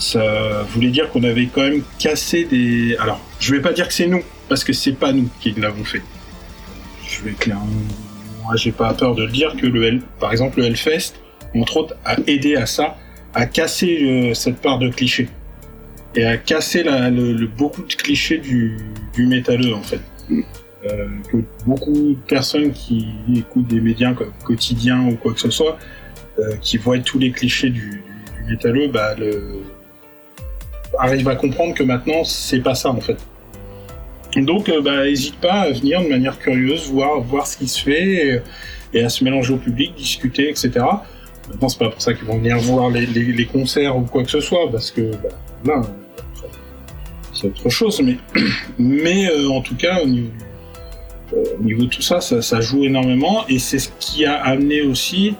[0.00, 2.96] ça voulait dire qu'on avait quand même cassé des.
[2.98, 5.84] Alors, je vais pas dire que c'est nous, parce que c'est pas nous qui l'avons
[5.84, 6.02] fait.
[7.08, 7.64] Je vais clairement.
[8.42, 11.14] Moi, j'ai pas peur de le dire que le Hell- par exemple, le Hellfest,
[11.54, 12.96] entre autres, a aidé à ça,
[13.34, 15.28] à casser euh, cette part de clichés.
[16.14, 18.76] Et à casser la- le, le- beaucoup de clichés du,
[19.14, 20.00] du métalleux, en fait.
[20.30, 25.50] Euh, que beaucoup de personnes qui écoutent des médias comme quotidiens ou quoi que ce
[25.50, 25.76] soit,
[26.38, 29.60] euh, qui voient tous les clichés du, du, du métalleux, bah, le,
[30.98, 33.16] arrive à comprendre que maintenant c'est pas ça en fait.
[34.36, 38.42] Donc bah hésite pas à venir de manière curieuse, voir voir ce qui se fait
[38.92, 40.70] et, et à se mélanger au public, discuter, etc.
[41.48, 44.40] Maintenant c'est pas pour ça qu'ils vont venir voir les, concerts ou quoi que ce
[44.40, 45.28] soit parce que bah,
[45.64, 45.82] là
[47.32, 48.16] c'est autre chose mais
[48.78, 50.30] mais euh, en tout cas au niveau,
[51.34, 55.34] euh, de tout ça, ça joue énormément et c'est ce qui a amené aussi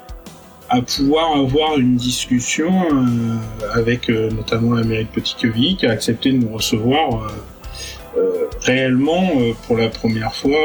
[0.71, 6.39] à pouvoir avoir une discussion euh, avec notamment l'Amérique Petit Queville qui a accepté de
[6.39, 7.33] nous recevoir
[8.63, 9.31] réellement
[9.67, 10.59] pour la première fois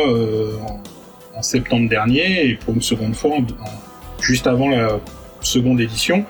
[1.36, 3.38] en, septembre dernier et pour une seconde fois
[4.22, 5.00] juste avant la
[5.46, 6.26] seconde édition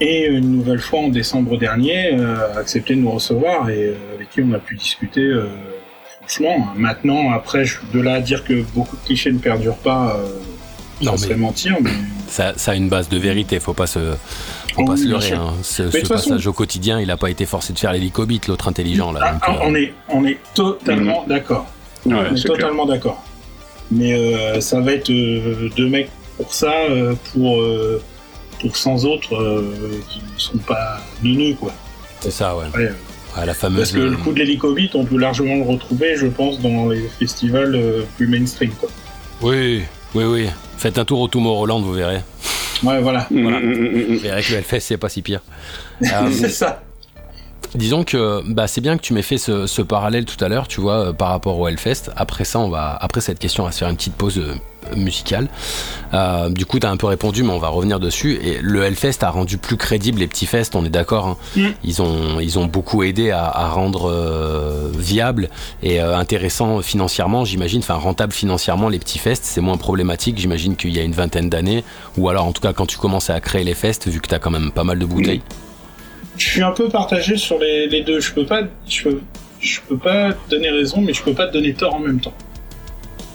[0.00, 3.94] et une nouvelle fois en décembre dernier euh, a accepté de nous recevoir et euh,
[4.14, 5.46] avec qui on a pu discuter euh,
[6.20, 10.16] franchement maintenant après je- de là à dire que beaucoup de clichés ne perdurent pas
[10.16, 10.28] euh,
[11.02, 11.90] Non, ça mais- serait mentir mais
[12.28, 13.98] Ça, ça a une base de vérité, faut pas se,
[14.74, 15.32] faut Oui, pas se leurrer.
[15.32, 15.54] hein.
[15.62, 19.12] Ce, façon- passage au quotidien, il a pas été forcé de faire l'hélicobite, l'autre intelligent
[19.12, 19.20] là.
[19.22, 21.66] Ah, donc, ah, euh, on est, on est totalement d'accord.
[22.04, 23.24] Ouais, on est totalement d'accord.
[23.90, 28.02] Mais euh, ça va être euh, deux mecs pour ça, euh, pour, euh,
[28.60, 31.72] pour 100 autres euh, qui ne sont pas nus quoi.
[32.20, 32.64] C'est ça, ouais.
[32.74, 32.92] Ouais,
[33.36, 33.80] Ouais, la fameuse.
[33.80, 37.02] parce que le coup de l'hélicobite, on peut largement le retrouver, je pense, dans les
[37.18, 37.78] festivals
[38.16, 38.70] plus mainstream.
[38.70, 38.88] Quoi.
[39.42, 39.82] Oui,
[40.14, 40.46] oui, oui.
[40.78, 42.22] Faites un tour au Tomorrowland, vous verrez.
[42.82, 43.26] Ouais, voilà.
[43.30, 43.60] voilà.
[43.60, 44.20] Mm.
[44.24, 45.40] Et avec le Hellfest, c'est pas si pire.
[46.02, 46.82] Euh, c'est ça.
[47.74, 50.68] Disons que bah, c'est bien que tu m'aies fait ce, ce parallèle tout à l'heure,
[50.68, 52.10] tu vois, par rapport au Hellfest.
[52.16, 54.40] Après ça, on va, après cette question, on va se faire une petite pause
[54.96, 55.48] musicale.
[56.14, 58.38] Euh, du coup, tu as un peu répondu, mais on va revenir dessus.
[58.42, 61.26] Et le Hellfest a rendu plus crédible les petits fests, on est d'accord.
[61.26, 61.36] hein.
[61.56, 61.66] Mm.
[61.84, 65.48] Ils, ont, ils ont beaucoup aidé à, à rendre euh, viable
[65.82, 69.44] et euh, intéressant financièrement, j'imagine, enfin rentable financièrement les petits fests.
[69.44, 71.84] C'est moins problématique, j'imagine, qu'il y a une vingtaine d'années.
[72.16, 74.34] Ou alors, en tout cas, quand tu commences à créer les fests, vu que tu
[74.34, 75.42] as quand même pas mal de bouteilles.
[76.36, 78.20] Je suis un peu partagé sur les, les deux.
[78.20, 79.20] Je peux pas, je peux,
[79.60, 82.20] je peux pas te donner raison, mais je peux pas te donner tort en même
[82.20, 82.32] temps.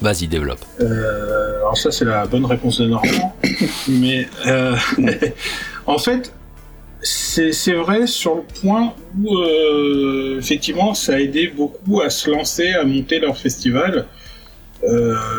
[0.03, 0.59] Vas-y, développe.
[0.81, 3.37] Euh, alors ça, c'est la bonne réponse de Normand.
[3.87, 4.75] mais euh,
[5.85, 6.33] en fait,
[7.01, 12.73] c'est vrai sur le point où euh, effectivement, ça a aidé beaucoup à se lancer,
[12.73, 14.05] à monter leur festival.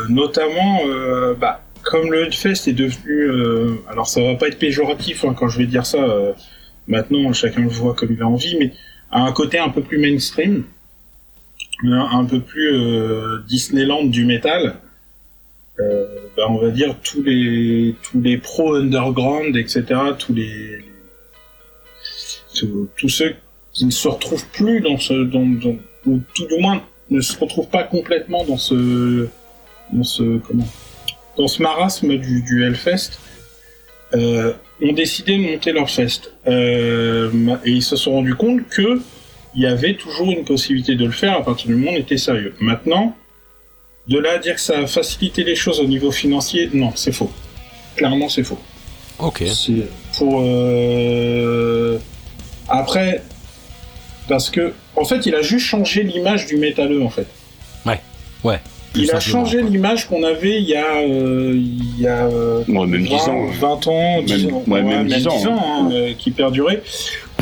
[0.09, 0.79] Notamment,
[1.39, 3.29] bah, comme le Hellfest est devenu,
[3.87, 5.99] alors ça va pas être péjoratif hein, quand je vais dire ça.
[6.87, 8.73] maintenant, chacun le voit comme il a envie, mais
[9.11, 10.63] a un côté un peu plus mainstream,
[11.83, 14.75] un, peu plus euh, Disneyland du métal.
[15.79, 16.05] Euh,
[16.37, 19.83] bah, on va dire tous les tous les pros underground, etc.
[20.17, 20.85] Tous les
[22.95, 23.35] tous, ceux
[23.73, 25.45] qui ne se retrouvent plus dans ce dans,
[26.05, 29.27] ou tout du moins ne se retrouvent pas complètement dans ce
[29.91, 30.67] dans ce comment
[31.37, 33.19] dans ce marasme du, Hellfest
[34.13, 37.29] euh, ont décidé de monter leur fest et
[37.65, 39.01] ils se sont rendus compte que
[39.55, 41.97] il y avait toujours une possibilité de le faire à partir du moment où on
[41.97, 42.53] était sérieux.
[42.59, 43.15] Maintenant,
[44.07, 47.11] de là à dire que ça a facilité les choses au niveau financier, non, c'est
[47.11, 47.31] faux.
[47.95, 48.59] Clairement, c'est faux.
[49.19, 49.43] Ok.
[49.47, 49.87] C'est
[50.17, 51.97] pour euh,
[52.67, 53.21] après
[54.27, 57.27] parce que en fait, il a juste changé l'image du métalleux en fait.
[58.43, 58.59] Ouais.
[58.93, 62.63] Tout Il a changé l'image qu'on avait il y a euh, il y a euh,
[62.67, 63.45] Ouais, même 10 20, ans.
[63.59, 66.83] 20 ans, 10 Même- ans, ouais, même 10 ans, hein, euh, qui perduraient,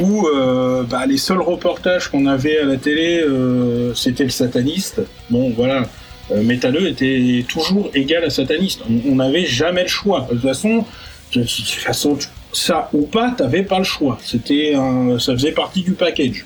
[0.04, 5.02] où euh, bah, les seuls reportages qu'on avait à la télé, euh, c'était le sataniste.
[5.30, 5.84] Bon, voilà,
[6.32, 8.82] euh, métalleux était toujours égal à sataniste.
[9.08, 10.28] On n'avait jamais le choix.
[10.30, 12.18] De toute façon,
[12.52, 14.20] ça ou pas, t'avais pas le choix.
[14.24, 14.76] C'était
[15.20, 16.46] ça faisait partie du package.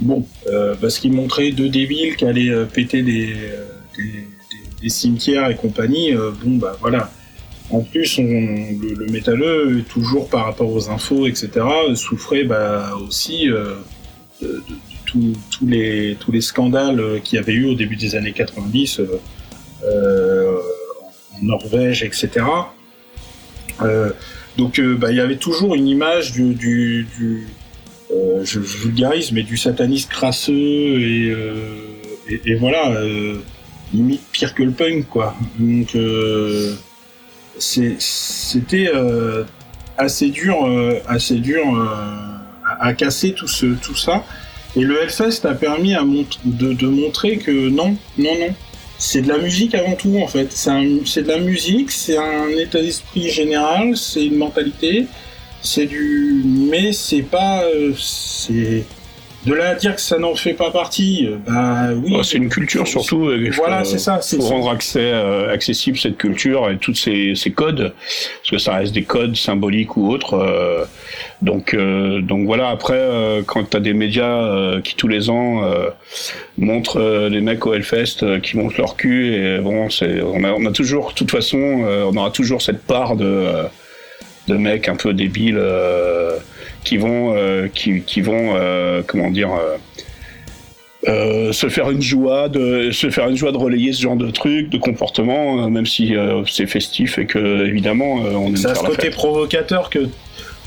[0.00, 0.24] Bon,
[0.80, 3.36] parce qu'il montrait deux débiles qui allaient péter des,
[4.80, 6.14] des, cimetières et compagnie.
[6.14, 7.10] bon, bah voilà.
[7.70, 11.50] En plus, le, le métalleux, toujours par rapport aux infos, etc.,
[11.94, 13.74] souffrait bah, aussi euh,
[14.42, 14.62] de,
[15.06, 19.20] tous- les, scandales qu'il y avait eu au début des années 90 euh,
[19.84, 20.56] euh,
[21.34, 22.44] en Norvège, etc.
[24.58, 27.46] Donc, bah, il y avait toujours une image du, du, du-
[29.56, 30.52] sataniste crasseux
[31.00, 33.00] et, voilà,
[33.94, 35.36] limite pire que le punk, quoi.
[37.60, 39.44] C'était euh,
[39.98, 41.86] assez dur, euh, assez dur euh,
[42.80, 44.24] à, casser tout, ce, tout ça.
[44.76, 45.94] Et le Hellfest a permis
[46.44, 48.54] de, montrer que non, non, non.
[48.98, 50.52] C'est de la musique avant tout, en fait.
[50.52, 55.06] C'est de la musique, c'est un état d'esprit général, c'est une mentalité,
[55.62, 56.42] c'est du.
[56.44, 57.64] Mais c'est pas.
[59.46, 62.14] De là à dire que ça n'en fait pas partie, euh, bah oui.
[62.14, 63.30] Ouais, c'est une culture surtout.
[63.56, 64.20] Voilà, c'est ça.
[64.20, 67.94] faut rendre accès, euh, accessible cette culture et tous ces, ces codes,
[68.42, 70.34] parce que ça reste des codes symboliques ou autres.
[70.34, 70.84] euh,
[71.40, 72.68] donc, euh, donc voilà.
[72.68, 73.02] Après,
[73.46, 75.62] quand t'as des médias qui tous les ans
[76.58, 80.66] montrent les mecs au Hellfest qui montrent leur cul, et bon, c'est, on a, on
[80.66, 83.46] a toujours, de toute façon, on aura toujours cette part de,
[84.48, 85.58] de mecs un peu débiles
[86.84, 89.50] qui vont, euh, qui, qui vont, euh, comment dire.
[91.08, 94.30] euh, se faire une joie de se faire une joie de relayer ce genre de
[94.30, 98.74] truc de comportement euh, même si euh, c'est festif et que évidemment on Ça a
[98.74, 99.14] ce côté fête.
[99.14, 100.00] provocateur que,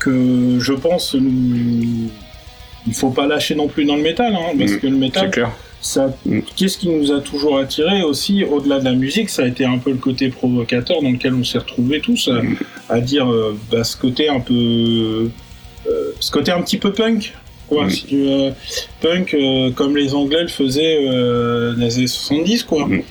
[0.00, 2.10] que je pense nous,
[2.86, 5.30] il faut pas lâcher non plus dans le métal, hein, parce Mm, que le métal,
[5.30, 5.50] clair
[5.80, 6.40] ça, Mm.
[6.56, 9.78] qu'est-ce qui nous a toujours attiré aussi, au-delà de la musique, ça a été un
[9.78, 12.56] peu le côté provocateur dans lequel on s'est retrouvés tous, à, Mm.
[12.88, 13.26] à dire
[13.70, 15.30] bah, ce côté un peu,
[16.24, 17.34] ce côté un petit peu punk.
[17.68, 18.52] Quoi, si tu veux,
[19.00, 22.86] punk euh, comme les Anglais le faisaient euh, dans les années 70 quoi.
[22.86, 23.02] Mm.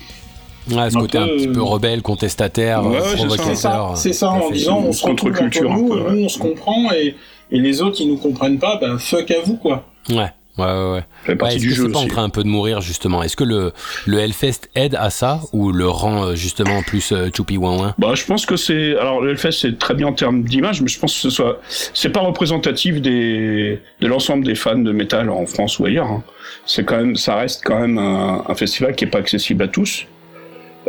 [0.72, 3.56] Ouais, ce Un côté un peu, petit peu euh, rebelle, contestataire, Ouais, euh, ouais, c'est
[3.56, 3.56] ça.
[3.56, 3.98] C'est ça, provocateur.
[3.98, 6.16] c'est ça, à en disant on se retrouve entre nous, un peu, ouais.
[6.16, 7.16] nous on se comprend et,
[7.52, 9.86] et les autres qui nous comprennent pas, bah fuck à vous quoi.
[10.10, 10.92] Ouais, ouais, ouais.
[10.94, 11.04] ouais.
[11.26, 13.24] Fait partie Ouais, du que jeu c'est pas en train un peu de mourir justement?
[13.24, 13.72] Est-ce que le,
[14.06, 17.96] le Hellfest aide à ça ou le rend euh, justement plus euh, choupi ouin ouin?
[17.98, 20.88] Bah je pense que c'est alors le Hellfest c'est très bien en termes d'image mais
[20.88, 21.60] je pense que ce soit
[21.94, 26.24] c'est pas représentatif des de l'ensemble des fans de métal en France ou ailleurs hein.
[26.66, 29.68] c'est quand même ça reste quand même un, un festival qui est pas accessible à
[29.68, 30.06] tous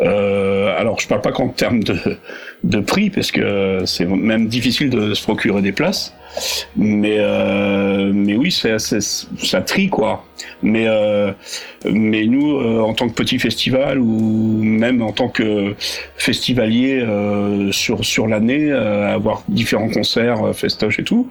[0.02, 1.96] Euh, alors, je parle pas qu'en termes de,
[2.64, 6.12] de prix, parce que c'est même difficile de se procurer des places.
[6.76, 10.24] Mais euh, mais oui, c'est ça trie quoi.
[10.62, 11.32] Mais euh,
[11.84, 15.74] mais nous, euh, en tant que petit festival ou même en tant que
[16.16, 21.28] festivalier euh, sur sur l'année, euh, avoir différents concerts, festoches et tout,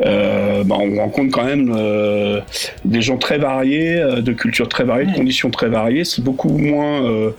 [0.00, 1.74] bah, on rencontre quand même
[2.84, 6.04] des gens très variés, de cultures très variées, de conditions très variées.
[6.04, 7.32] C'est beaucoup moins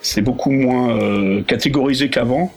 [0.00, 2.52] c'est beaucoup moins catégorisé qu'avant.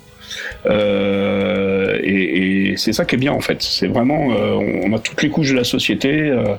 [0.66, 3.62] Euh, et, et c'est ça qui est bien en fait.
[3.62, 6.56] C'est vraiment, euh, on a toutes les couches de la société, euh,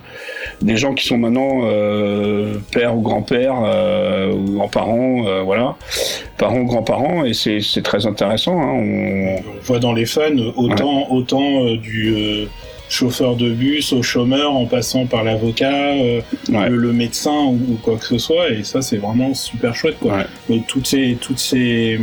[0.63, 1.63] des gens qui sont maintenant
[2.73, 3.55] père ou grand-père
[4.33, 5.77] ou grands-parents, voilà,
[6.39, 8.61] parents ou grands-parents, et c'est très intéressant.
[8.61, 8.73] Hein.
[8.73, 9.37] On...
[9.63, 12.49] voit dans les fans autant, autant du
[12.89, 15.95] chauffeur de bus au chômeur en passant par l'avocat,
[16.49, 18.51] le, médecin ou, quoi que ce soit.
[18.51, 19.99] Et ça, c'est vraiment super chouette.
[20.01, 20.25] Quoi.
[20.49, 21.99] Mais toutes ces, toutes ces,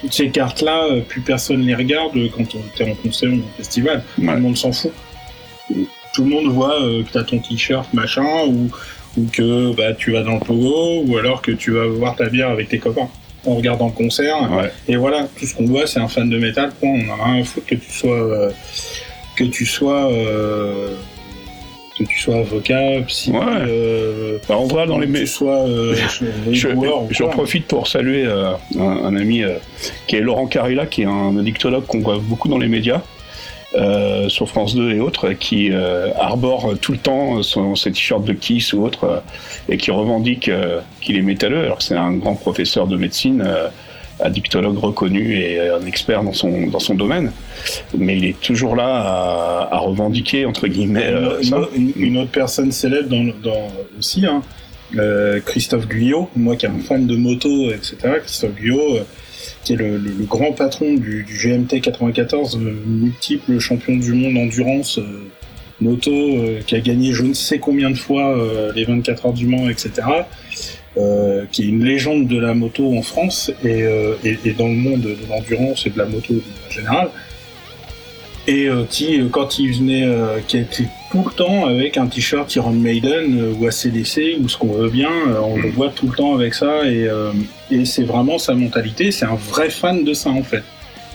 [0.00, 3.56] toutes ces cartes-là, euh, plus personne les regarde quand tu es en concert ou en
[3.56, 4.02] festival.
[4.16, 4.92] Tout le monde s'en fout.
[6.14, 8.70] Tout le monde voit euh, que tu as ton t-shirt machin ou,
[9.16, 12.28] ou que bah, tu vas dans le pogo ou alors que tu vas voir ta
[12.28, 13.08] bière avec tes copains
[13.46, 14.36] en regardant le concert.
[14.88, 16.72] Et voilà, tout ce qu'on voit, c'est un fan de métal.
[16.78, 17.00] Point.
[17.06, 18.50] On a rien à foutre que tu sois, euh,
[19.36, 20.10] que tu sois
[22.04, 25.94] que tu sois avocat, psy, euh, bah, on voit dans les que tu sois euh,
[26.52, 29.42] J'en profite pour saluer euh, un, ami
[30.06, 33.02] qui est Laurent Carilla, qui est un addictologue qu'on voit beaucoup dans les médias.
[34.28, 35.70] sur France 2 et autres, qui
[36.18, 39.22] arbore tout le temps son, ses t-shirts de Kiss ou autre,
[39.68, 40.50] et qui revendique
[41.00, 43.44] qu'il est métalleux, alors que c'est un grand professeur de médecine
[44.22, 47.32] addictologue reconnu et un expert dans son, dans son domaine.
[47.96, 51.40] Mais il est toujours là à, revendiquer, entre guillemets, euh,
[51.96, 54.42] une, autre personne célèbre dans, aussi, hein,
[54.96, 57.96] euh, Christophe Guyot, moi qui est un fan de moto, etc.
[58.22, 59.04] Christophe Guyot, euh,
[59.64, 64.98] qui est le, grand patron du, GMT 94, multiple champion du monde endurance
[65.80, 66.10] moto,
[66.66, 68.36] qui a gagné je ne sais combien de fois
[68.74, 70.02] les 24 heures du Mans, etc.
[70.96, 74.66] Euh, qui est une légende de la moto en France et, euh, et, et dans
[74.66, 77.10] le monde de l'endurance et de la moto en général.
[78.48, 80.04] Et euh, qui, quand il venait,
[80.48, 84.72] qui était tout le temps avec un t-shirt Iron Maiden ou ACDC ou ce qu'on
[84.72, 87.08] veut bien, on le voit tout le temps avec ça et,
[87.70, 90.64] et c'est vraiment sa mentalité, c'est un vrai fan de ça en fait.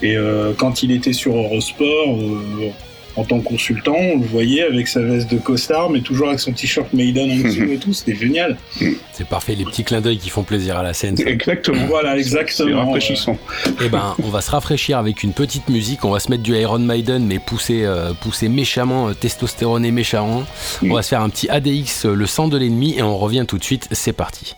[0.02, 0.16] Et
[0.56, 2.18] quand il était sur Eurosport,
[3.16, 6.40] en tant que consultant, on le voyait avec sa veste de costard, mais toujours avec
[6.40, 8.56] son t-shirt Maiden en dessous et tout, c'était génial.
[9.12, 11.16] C'est parfait, les petits clins d'œil qui font plaisir à la scène.
[11.26, 11.86] Exactement.
[11.96, 12.68] Voilà, exactement.
[12.68, 13.38] C'est rafraîchissant.
[13.84, 16.54] Eh ben, on va se rafraîchir avec une petite musique, on va se mettre du
[16.56, 20.44] Iron Maiden, mais pousser, euh, pousser méchamment, euh, testostéroné méchamment.
[20.82, 23.44] On va se faire un petit ADX, euh, le sang de l'ennemi, et on revient
[23.46, 24.56] tout de suite, c'est parti.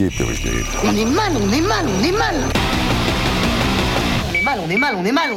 [0.00, 2.34] On est mal, on est mal, on est mal.
[4.30, 5.36] On est mal, on est mal, on est mal.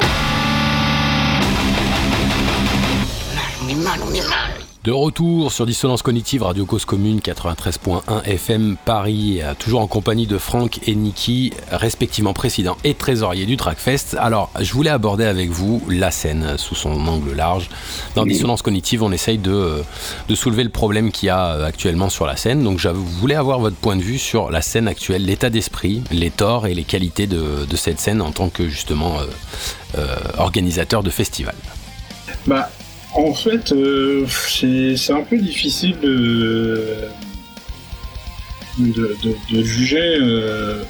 [3.62, 4.73] On est mal, on est mal.
[4.84, 10.28] De retour sur Dissonance Cognitive, Radio Cause Commune 93.1 FM Paris, euh, toujours en compagnie
[10.28, 14.18] de Franck et Niki, respectivement président et trésorier du Trackfest.
[14.18, 17.70] Alors, je voulais aborder avec vous la scène sous son angle large.
[18.16, 19.84] Dans Dissonance Cognitive, on essaye de, euh,
[20.28, 22.62] de soulever le problème qu'il y a euh, actuellement sur la scène.
[22.62, 26.30] Donc, je voulais avoir votre point de vue sur la scène actuelle, l'état d'esprit, les
[26.30, 29.16] torts et les qualités de, de, cette scène en tant que justement
[29.98, 31.56] euh, organisateur de festival.
[32.48, 32.70] Bah,
[33.16, 36.84] en fait, euh, c'est un peu difficile de,
[38.80, 40.84] de, de, de juger euh,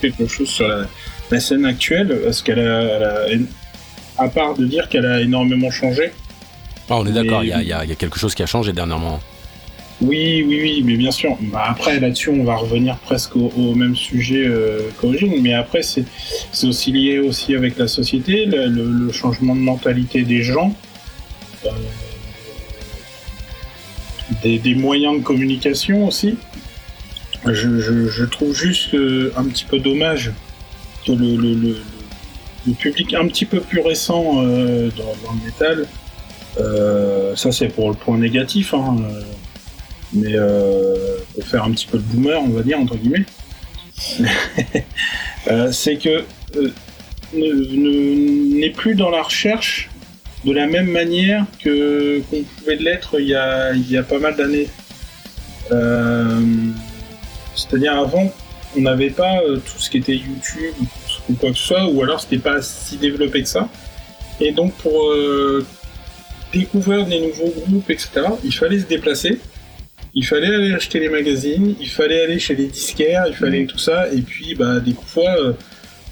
[0.00, 0.86] quelque chose sur la,
[1.30, 3.26] la scène actuelle, parce qu'elle a,
[4.16, 6.12] à part de dire qu'elle a énormément changé.
[6.90, 9.20] Ah, on est d'accord, il y, y, a quelque chose qui a changé dernièrement.
[10.00, 11.36] Oui, oui, oui, mais bien sûr.
[11.40, 15.82] Bah, après, là-dessus, on va revenir presque au, au même sujet euh, qu'origine, mais après,
[15.82, 16.04] c'est
[16.62, 20.72] aussi lié aussi avec la société, le, le, le changement de mentalité des gens.
[24.42, 26.36] Des, moyens de communication aussi.
[27.46, 30.32] Je, trouve juste euh, un petit peu dommage
[31.06, 31.76] que le,
[32.78, 35.86] public un petit peu plus récent euh, dans, dans, le métal,
[36.60, 38.96] euh, ça c'est pour le point négatif, hein,
[40.12, 40.34] mais
[41.34, 43.24] pour faire un petit peu de boomer, on va dire, entre guillemets,
[45.72, 46.24] c'est que
[47.32, 49.88] n'est plus dans la recherche
[50.44, 54.18] de la même manière que qu'on pouvait l'être il y a, il y a pas
[54.18, 54.68] mal d'années.
[55.72, 56.40] Euh,
[57.54, 58.32] C'est-à-dire avant,
[58.76, 60.74] on n'avait pas euh, tout ce qui était YouTube
[61.28, 63.68] ou quoi que ce soit, ou alors c'était pas si développé que ça.
[64.40, 65.66] Et donc pour euh,
[66.52, 68.10] découvrir des nouveaux groupes, etc.,
[68.44, 69.40] il fallait se déplacer.
[70.14, 73.78] Il fallait aller acheter les magazines, il fallait aller chez les disquaires, il fallait tout
[73.78, 75.52] ça, et puis bah, des fois, euh,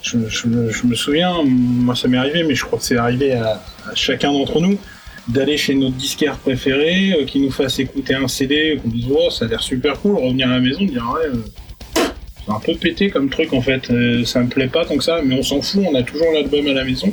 [0.06, 3.32] je, je, je, me souviens, moi ça m'est arrivé, mais je crois que c'est arrivé
[3.32, 4.78] à, à chacun d'entre nous,
[5.28, 9.30] d'aller chez notre disquaire préféré, euh, qui nous fasse écouter un CD, qu'on dise oh
[9.30, 12.04] ça a l'air super cool, revenir à la maison, dire ouais, euh,
[12.44, 15.04] c'est un peu pété comme truc en fait, euh, ça me plaît pas tant que
[15.04, 17.12] ça, mais on s'en fout, on a toujours l'album à la maison.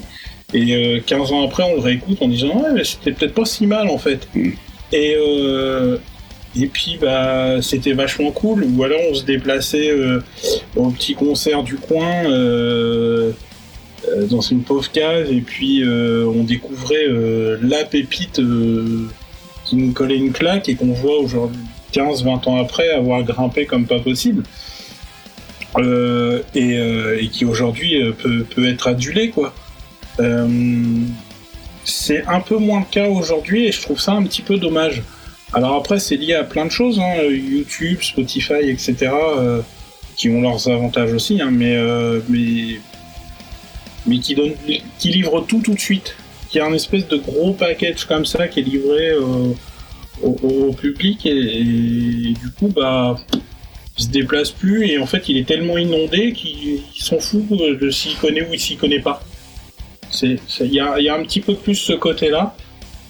[0.55, 3.65] Et 15 ans après, on le réécoute en disant ouais, mais c'était peut-être pas si
[3.65, 4.27] mal en fait.
[4.35, 4.51] Mm.
[4.91, 5.15] Et
[6.59, 8.65] et puis bah c'était vachement cool.
[8.75, 10.21] Ou alors on se déplaçait euh,
[10.75, 13.31] au petit concert du coin euh,
[14.09, 17.07] euh, dans une pauvre cave et puis on découvrait
[17.61, 18.41] la pépite
[19.65, 21.61] qui nous collait une claque et qu'on voit aujourd'hui
[21.93, 24.43] 15-20 ans après avoir grimpé comme pas possible.
[26.53, 26.75] Et,
[27.19, 29.55] et, qui aujourd'hui peut, peut, être adulé quoi.
[31.83, 35.01] c'est un peu moins le cas aujourd'hui et je trouve ça un petit peu dommage.
[35.53, 39.61] Alors après, c'est lié à plein de choses, hein, YouTube, Spotify, etc., euh,
[40.15, 42.79] qui ont leurs avantages aussi, hein, mais, euh, mais,
[44.07, 44.53] mais qui, donne,
[44.97, 46.15] qui livrent tout tout de suite.
[46.49, 49.13] Qui a un espèce de gros package comme ça qui est livré
[50.21, 53.15] au, public et, du coup, bah,
[53.97, 57.89] il se déplace plus et en fait, il est tellement inondé qu'il s'en fout de
[57.89, 59.23] s'il connaît ou s'il connaît pas.
[60.21, 62.55] Il y a, y a, un petit peu plus ce côté-là.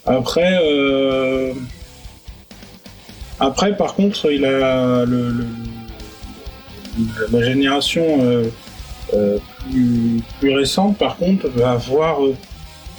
[0.06, 1.54] Après, euh,
[3.44, 5.06] après, par contre, il a
[7.32, 8.46] la génération euh,
[9.14, 9.38] euh,
[10.40, 12.36] plus, récente, par contre, va avoir euh,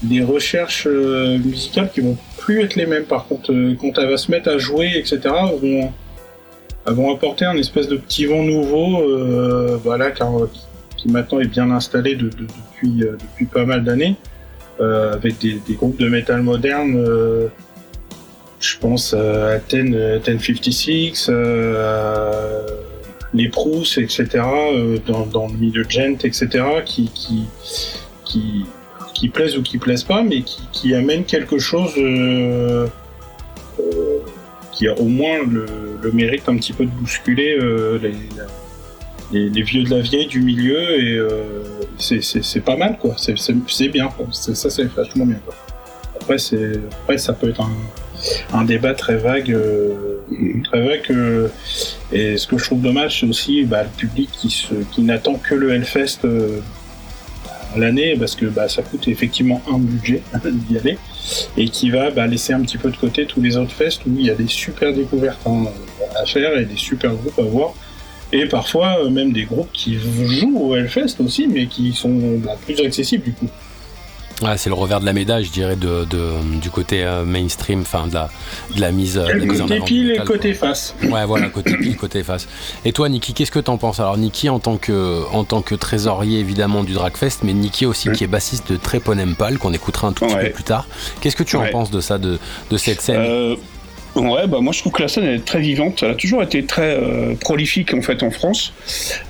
[0.02, 3.04] des recherches musicales qui vont plus être les mêmes.
[3.04, 5.92] Par contre, quand elle va se mettre à jouer, etc., vont,
[6.86, 9.02] elles vont apporter un espèce de petit vent nouveau,
[9.82, 10.30] voilà, car,
[10.98, 14.16] qui maintenant est bien installé de, de, depuis, depuis pas mal d'années,
[14.78, 17.02] avec des, des, groupes de métal moderne
[18.64, 22.66] je pense à Ten, 1056, euh,
[23.34, 27.44] les Proust, etc., euh, dans, le milieu gent, etc., qui, qui,
[28.24, 28.64] qui,
[29.12, 32.86] qui, plaisent ou qui plaisent pas, mais qui, qui amènent quelque chose euh,
[33.80, 34.18] euh,
[34.72, 37.58] qui a au moins le, mérite un petit peu de bousculer
[39.32, 41.18] les, vieux de la vieille du milieu, et
[41.98, 43.16] c'est pas mal, quoi.
[43.18, 44.08] C'est bien.
[44.30, 45.54] Ça, c'est vachement bien, quoi.
[46.20, 46.36] Après,
[47.02, 47.72] après, ça peut être un
[48.52, 50.20] un débat très vague, euh,
[50.64, 51.06] très vague.
[51.10, 51.48] Euh,
[52.12, 55.34] et ce que je trouve dommage, c'est aussi bah, le public qui, se, qui n'attend
[55.34, 56.60] que le Hellfest euh,
[57.76, 60.98] l'année, parce que bah, ça coûte effectivement un budget d'y aller,
[61.56, 64.14] et qui va bah, laisser un petit peu de côté tous les autres fests où
[64.16, 65.64] il y a des super découvertes hein,
[66.20, 67.74] à faire et des super groupes à voir.
[68.32, 72.80] Et parfois même des groupes qui jouent au Hellfest aussi, mais qui sont bah, plus
[72.80, 73.48] accessibles du coup.
[74.56, 76.06] C'est le revers de la médaille, je dirais, de,
[76.60, 78.30] du côté euh, mainstream, enfin de la,
[78.74, 80.94] de la mise, euh, de côté pile et côté face.
[81.02, 82.48] Ouais, voilà, côté pile, côté face.
[82.84, 84.00] Et toi, Niki, qu'est-ce que t'en penses?
[84.00, 88.10] Alors, Niki, en tant que, en tant que trésorier évidemment du Dragfest, mais Niki aussi
[88.10, 90.86] qui est bassiste de Treponempal, qu'on écoutera un tout petit peu plus tard.
[91.20, 92.38] Qu'est-ce que tu en penses de ça, de,
[92.70, 93.20] de cette scène?
[93.20, 93.56] Euh,
[94.16, 96.02] Ouais, bah moi je trouve que la scène est très vivante.
[96.02, 98.72] Elle a toujours été très euh, prolifique en fait en France.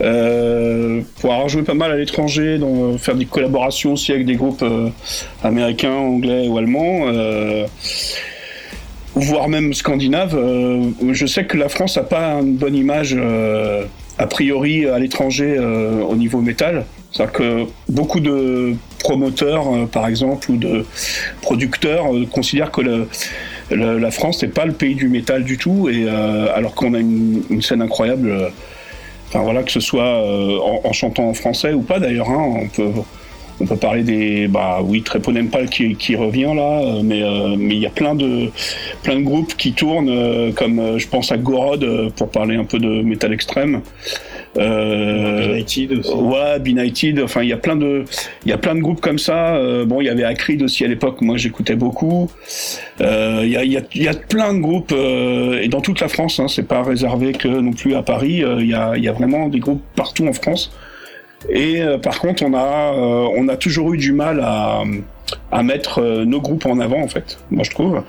[0.03, 2.61] Euh, pour avoir joué pas mal à l'étranger,
[2.99, 4.91] faire des collaborations aussi avec des groupes euh,
[5.43, 7.67] américains, anglais ou allemands, euh,
[9.15, 10.37] voire même scandinaves.
[10.37, 13.17] Euh, je sais que la France a pas une bonne image
[14.19, 16.85] a priori à l'étranger au niveau métal.
[17.11, 20.85] C'est-à-dire que beaucoup de promoteurs, par exemple, ou de
[21.43, 23.09] producteurs considèrent que le
[23.71, 26.99] la France n'est pas le pays du métal du tout, et euh, alors qu'on a
[26.99, 28.31] une, scène incroyable.
[28.31, 28.49] Euh,
[29.29, 32.69] enfin voilà, que ce soit euh, en, chantant en français ou pas d'ailleurs, hein, on
[32.69, 32.91] peut
[33.61, 37.23] on peut parler des bah oui Treponempal qui, qui revient là mais
[37.57, 38.51] mais il y a plein de
[39.05, 43.03] plein de groupes qui tournent comme je pense à Gorod pour parler un peu de
[43.03, 43.83] métal extrême
[44.57, 46.13] euh, Benighted aussi.
[46.13, 47.21] Ouais, Benighted.
[47.21, 48.05] Enfin, il y a plein de,
[48.45, 49.57] il y a plein de groupes comme ça.
[49.57, 51.21] Euh, bon, il y avait Acrid aussi à l'époque.
[51.21, 52.31] Moi, j'écoutais beaucoup.
[53.01, 56.01] Euh, il y, a, y, a, y, a, plein de groupes euh, et dans toute
[56.01, 56.39] la France.
[56.41, 58.43] Hein, c'est pas réservé que non plus à Paris.
[58.43, 60.73] Euh, il y, a, y a vraiment des groupes partout en France.
[61.51, 62.95] Et par contre, on a,
[63.37, 64.83] on a toujours eu du mal à
[65.51, 68.03] à mettre nos groupes en avant en fait, moi je trouve.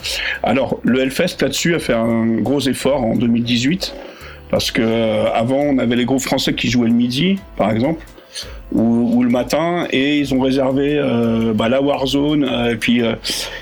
[0.43, 3.93] Alors le Hellfest là-dessus a fait un gros effort en 2018
[4.49, 8.05] parce que euh, avant, on avait les groupes français qui jouaient le midi, par exemple,
[8.73, 13.01] ou, le matin, et ils ont réservé euh, bah, la Warzone, euh, et puis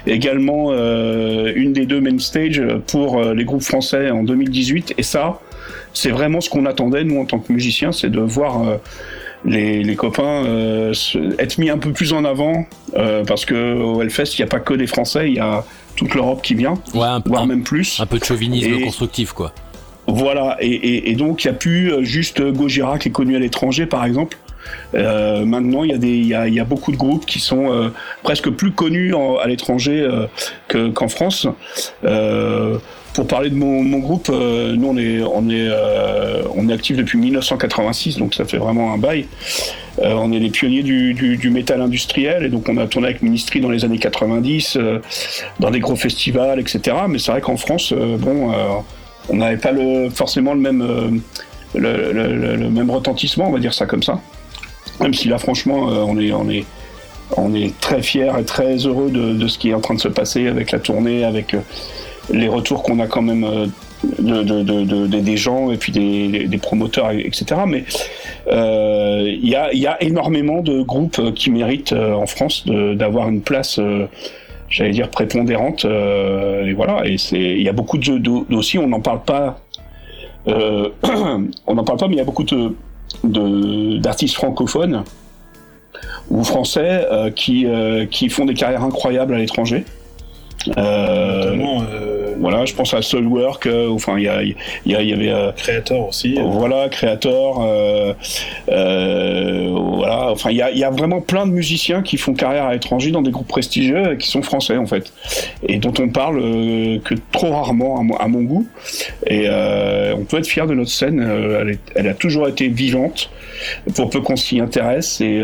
[0.07, 4.95] également une des deux main stage pour les groupes français en 2018.
[4.97, 5.39] Et ça,
[5.93, 8.79] c'est vraiment ce qu'on attendait, nous, en tant que musiciens, c'est de voir
[9.45, 10.43] les, copains
[11.38, 12.65] être mis un peu plus en avant,
[13.27, 15.63] parce que au Hellfest, il n'y a pas que des Français, il y a
[15.95, 17.99] toute l'Europe qui vient, voire même plus.
[17.99, 19.53] Un peu de chauvinisme constructif, quoi.
[20.08, 23.86] Voilà, et, donc il n'y a plus euh, juste Gojira qui est connu à l'étranger,
[23.86, 24.38] par exemple.
[24.95, 27.89] Euh, maintenant, il y, a des, y, a, beaucoup de groupes qui sont euh,
[28.22, 30.08] presque plus connus à l'étranger
[30.93, 31.47] qu'en France.
[32.01, 35.70] pour parler de mon, groupe, nous on est on est
[36.56, 39.28] on est actif depuis 1986, donc ça fait vraiment un bail.
[40.01, 43.62] on est les pionniers du, du, métal industriel et donc on a tourné avec Ministry
[43.62, 44.78] dans les années 90,
[45.60, 46.95] dans des gros festivals, etc.
[47.08, 48.51] Mais c'est vrai qu'en France, bon
[49.30, 49.71] on n'avait pas
[50.13, 51.09] forcément le même, euh,
[51.76, 54.19] le, même retentissement, on va dire ça comme ça.
[54.99, 56.65] Même si là, franchement, euh, on, est, on, est,
[57.38, 60.07] on est très fiers et très heureux de, ce qui est en train de se
[60.07, 61.59] passer avec la tournée, avec euh,
[62.32, 63.71] les retours qu'on a quand même
[64.19, 67.61] de, des gens et puis des, promoteurs, etc.
[67.67, 67.84] Mais
[68.47, 73.80] il y, a, y, a, énormément de groupes qui méritent en France d'avoir une place
[74.74, 78.88] j'allais dire prépondérante euh, et voilà et c'est il y a beaucoup de dossiers on
[78.88, 79.59] n'en parle pas
[80.47, 80.89] euh,
[81.67, 82.76] on n'en parle pas mais il y a beaucoup de
[83.24, 85.03] d'artistes francophones
[86.32, 87.67] ou français euh, qui
[88.09, 89.86] qui font des carrières incroyables à l'étranger
[92.44, 96.38] voilà, je pense à Soulwork, euh, enfin il y, a, avait euh, Creator aussi.
[96.38, 96.44] Euh.
[96.44, 97.56] Voilà, Creator.
[98.68, 102.74] voilà, enfin il y a, y a, vraiment plein de musiciens qui font carrière à
[102.74, 105.14] l'étranger dans des groupes prestigieux et qui sont français en fait,
[105.66, 106.41] et dont on parle
[107.06, 108.68] que trop rarement à, mon, goût.
[109.26, 111.22] Et on peut être fier de notre scène.
[111.22, 113.30] Elle, elle, a toujours été vivante
[113.96, 115.41] pour peu qu'on s'y intéresse et,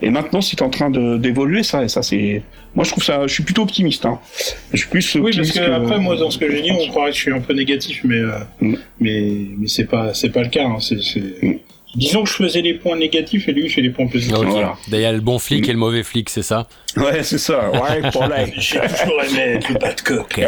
[0.00, 2.42] et maintenant c'est en train d'évoluer ça et ça c'est
[2.74, 4.06] moi, je trouve ça, je suis plutôt optimiste.
[4.06, 4.20] Hein.
[4.72, 7.10] Je suis plus oui, parce que, après, moi, dans ce que j'ai dit, on croirait
[7.10, 8.76] que je suis un peu négatif, mais euh, mm.
[9.00, 10.64] mais mais c'est pas c'est pas le cas.
[10.64, 10.78] Hein.
[10.80, 10.96] C'est,
[11.42, 11.58] mm.
[11.96, 14.36] Disons que je faisais les points négatifs et lui il fait les points positifs.
[14.36, 14.76] Voilà.
[14.86, 16.68] D'ailleurs, le bon flic et le mauvais flic, c'est ça?
[16.96, 17.68] Ouais, c'est ça.
[17.72, 18.24] Ouais, pour
[18.56, 20.38] J'ai toujours aimé le bas de coq.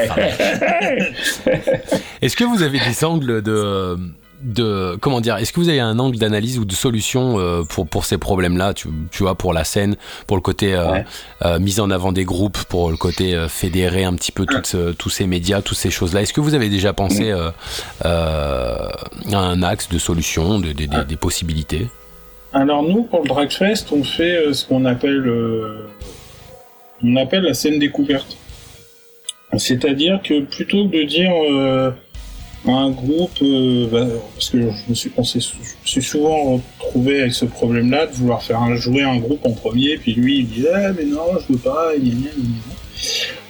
[2.23, 3.97] Est-ce que vous avez des angles de
[4.43, 7.87] de comment dire Est-ce que vous avez un angle d'analyse ou de solution euh, pour
[7.87, 8.75] pour ces problèmes-là?
[8.75, 10.99] Tu, tu, vois pour la scène, pour le côté euh,
[11.45, 14.47] euh, mise en avant des groupes, pour le côté fédérer un petit peu
[14.99, 16.23] tous ces médias, toutes ces choses-là.
[16.23, 17.33] Est-ce que vous avez déjà pensé
[18.03, 18.83] à
[19.33, 21.89] un axe de solution, de, des possibilités?
[22.53, 25.31] Alors nous, pour le Dragfest, on fait ce qu'on appelle
[27.05, 28.37] on appelle la scène découverte.
[29.57, 31.33] C'est-à-dire que plutôt que de dire
[32.67, 37.45] un groupe, euh, bah, parce que je me suis, on suis souvent retrouvé avec ce
[37.45, 40.93] problème-là de vouloir faire un, jouer un groupe en premier, puis lui il dit ah
[40.93, 41.91] mais non je veux pas,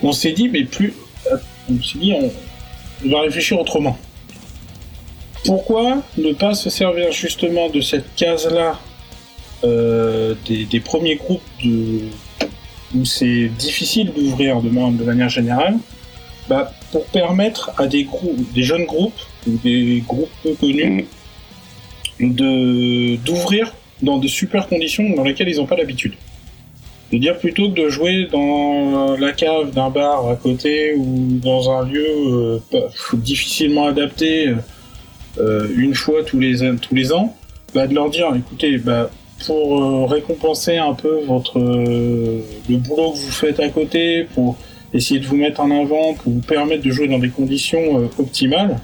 [0.02, 0.94] on s'est dit mais plus,
[1.70, 2.30] on s'est dit on,
[3.08, 3.98] va réfléchir autrement.
[5.44, 8.78] Pourquoi ne pas se servir justement de cette case-là
[9.64, 12.00] euh, des, des, premiers groupes de
[12.94, 15.78] où c'est difficile d'ouvrir de manière générale,
[16.49, 21.07] bah, pour permettre à des groupes, des jeunes groupes ou des groupes peu connus
[22.20, 26.14] de d'ouvrir dans de super conditions dans lesquelles ils n'ont pas l'habitude.
[27.12, 31.70] De dire plutôt que de jouer dans la cave d'un bar à côté ou dans
[31.70, 32.59] un lieu euh,
[33.12, 34.55] difficilement adapté
[35.38, 37.36] euh, une fois tous les tous les ans,
[37.74, 39.11] bah, de leur dire écoutez, bah,
[39.47, 44.57] pour euh, récompenser un peu votre le boulot que vous faites à côté, pour
[44.95, 48.78] essayer de vous mettre en avant, pour vous permettre de jouer dans des conditions optimales,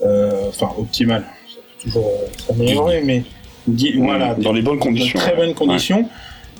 [0.00, 2.10] enfin optimales, ça peut toujours
[2.46, 3.22] s'améliorer, mais
[3.96, 5.18] voilà, dans les bonnes conditions.
[5.18, 6.08] très bonnes conditions.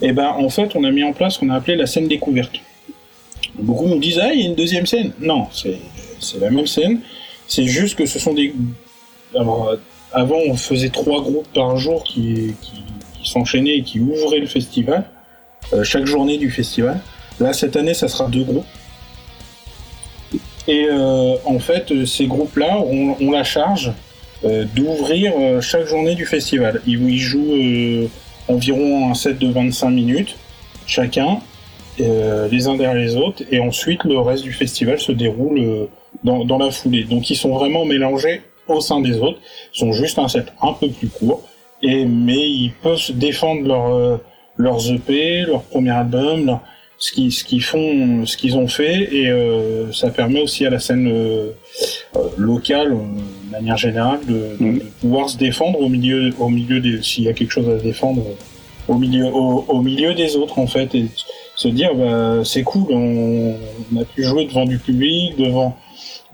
[0.01, 1.87] Et eh ben en fait, on a mis en place ce qu'on a appelé la
[1.87, 2.61] scène découverte.
[3.55, 5.13] Beaucoup nous disent ah il y a une deuxième scène.
[5.21, 7.01] Non, c'est la même scène.
[7.47, 8.53] C'est juste que ce sont des.
[9.35, 9.77] Alors,
[10.13, 15.05] avant, on faisait trois groupes par jour qui, qui, s'enchaînaient et qui ouvraient le festival,
[15.73, 17.01] euh, chaque journée du festival.
[17.41, 18.67] Là, cette année, ça sera deux groupes.
[20.69, 23.93] Et euh, en fait, ces groupes-là, on, la charge
[24.45, 26.83] euh, d'ouvrir euh, chaque journée du festival.
[26.85, 28.09] Ils, jouent euh,
[28.49, 30.37] environ un set de 25 minutes
[30.87, 31.39] chacun,
[31.99, 35.89] les uns derrière les autres, et ensuite le reste du festival se déroule
[36.25, 37.05] dans, la foulée.
[37.05, 39.39] Donc ils sont vraiment mélangés au sein des autres,
[39.75, 41.43] ils sont juste un set un peu plus court,
[41.83, 44.21] mais ils peuvent défendre leur,
[44.57, 46.59] leurs EP, leur premier album,
[47.03, 49.33] ce qu'ils ce qu'ils font, ce qu'ils ont fait, et
[49.93, 51.13] ça permet aussi à la scène
[52.39, 54.79] locale de manière générale, mm.
[54.79, 57.77] de, pouvoir se défendre au milieu, au milieu des, s'il y a quelque chose à
[57.77, 58.23] défendre,
[58.89, 61.07] au milieu, au, milieu des autres en fait, et
[61.55, 63.55] se dire bah, c'est cool, on,
[64.01, 65.77] a pu jouer devant du public, devant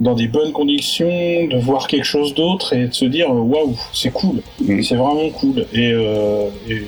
[0.01, 4.12] dans des bonnes conditions, de voir quelque chose d'autre et de se dire waouh c'est
[4.12, 4.83] cool, mm.
[4.83, 6.83] c'est vraiment cool et, euh, et,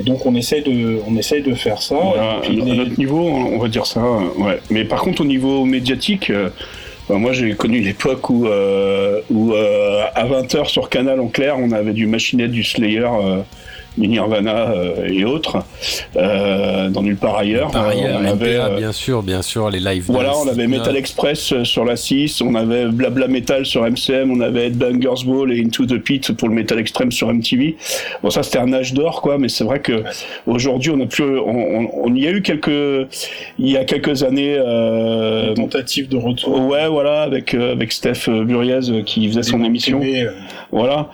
[0.00, 1.96] donc on essaie de on essaye de faire ça.
[1.96, 4.00] à notre niveau, on va dire ça.
[4.38, 4.58] Ouais.
[4.70, 6.30] Mais par contre au niveau médiatique.
[6.30, 11.56] Euh, moi, j'ai connu l'époque où, euh, où euh, à 20h sur Canal en clair,
[11.58, 13.40] on avait du machinette du Slayer euh,
[13.98, 15.58] Nirvana euh, et autres,
[16.16, 17.70] euh, dans nulle part ailleurs.
[17.70, 20.04] Par ailleurs, on avait, euh, bien sûr, bien sûr, les live.
[20.08, 24.40] Voilà, on avait Metal Express sur la 6, on avait Blabla Metal sur MCM, on
[24.40, 27.76] avait Headbangers Ball et Into the Pit pour le Metal Extreme sur MTV.
[28.22, 30.02] Bon, ça c'était un âge d'or, quoi, mais c'est vrai que
[30.46, 32.68] aujourd'hui on a plus, on, on, y a eu quelques,
[33.58, 36.66] il y a quelques années, euh, tentative de retour.
[36.66, 40.00] Ouais, voilà, avec avec Steph Buriez qui faisait son émission.
[40.72, 41.10] Voilà,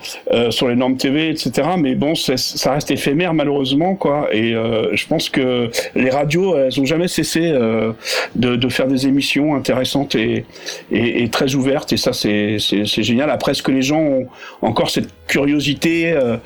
[0.51, 1.69] sur les normes TV, etc.
[1.79, 4.29] Mais bon, ça reste éphémère malheureusement quoi.
[4.33, 7.93] Et euh, je pense que les radios elles ont jamais cessé euh,
[8.35, 10.45] de, de, faire des émissions intéressantes et,
[10.91, 13.31] et, et très ouvertes et ça c'est c'est génial.
[13.31, 14.27] Après est-ce que les gens ont
[14.63, 16.37] encore cette curiosité euh,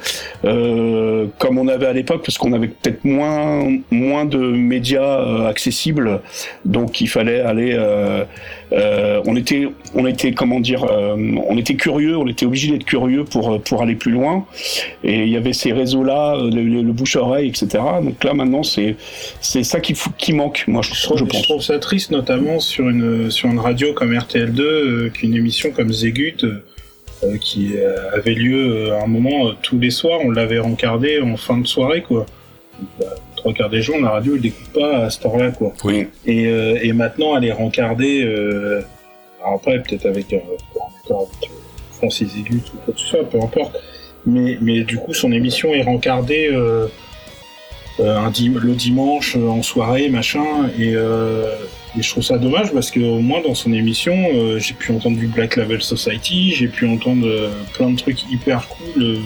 [0.45, 5.49] euh comme on avait à l'époque parce qu'on avait peut-être moins moins de médias euh,
[5.49, 6.21] accessibles
[6.65, 7.79] donc il fallait aller
[8.75, 13.61] on était on était comment dire on était curieux on était obligé d'être curieux pour
[13.63, 14.47] pour aller plus loin
[15.05, 17.83] et il y avait ces réseaux là euh, le, bouche-oreille, etc.
[18.03, 18.97] Donc là, maintenant, c'est
[19.41, 21.39] c'est ça qui, qui manque, moi, je, je, pense.
[21.39, 25.71] Je trouve ça triste, notamment sur une, sur une radio comme RTL2, euh, qu'une émission
[25.71, 27.75] comme Zegut, euh, qui
[28.13, 32.03] avait lieu à un moment tous les soirs, on l'avait rencardé en fin de soirée,
[32.03, 32.27] quoi.
[32.99, 33.07] Bah,
[33.43, 35.73] trois quarts des jours, la radio, elle n'écoute pas à cette heure-là, quoi.
[35.85, 36.07] Oui.
[36.27, 38.27] Et, et maintenant, elle est rencardée,
[39.45, 41.51] après, peut-être avec, avec
[41.93, 43.77] Francis Zegut ou quoi que ce soit, peu importe
[44.27, 46.87] mais, mais du coup, son émission est rencardée euh,
[48.01, 51.47] euh le dimanche euh, en soirée, machin, et, euh,
[51.97, 54.93] et, je trouve ça dommage parce que au moins dans son émission, euh, j'ai pu
[54.93, 57.29] entendre du Black Label Society, j'ai pu entendre
[57.75, 59.19] plein de trucs hyper cool,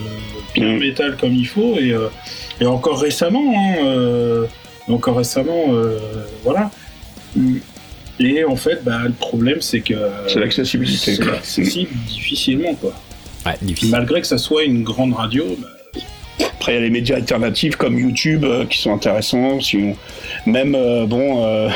[0.61, 0.79] bien mm.
[0.79, 1.95] métal comme il faut, et,
[2.61, 4.47] et encore récemment, hein,
[4.89, 5.67] encore récemment,
[6.45, 6.71] voilà.
[8.19, 9.95] Et en fait, bah, le problème, c'est que.
[10.27, 11.17] C'est l'accessibilité.
[11.17, 12.95] C'est accessible difficilement, quoi.
[13.45, 13.55] Ouais,
[13.89, 15.45] Malgré que ça soit une grande radio.
[15.59, 15.69] Bah...
[16.59, 19.61] Après, il y a les médias alternatifs comme YouTube euh, qui sont intéressants.
[19.61, 19.79] Si
[20.47, 21.69] Même, euh, bon, euh,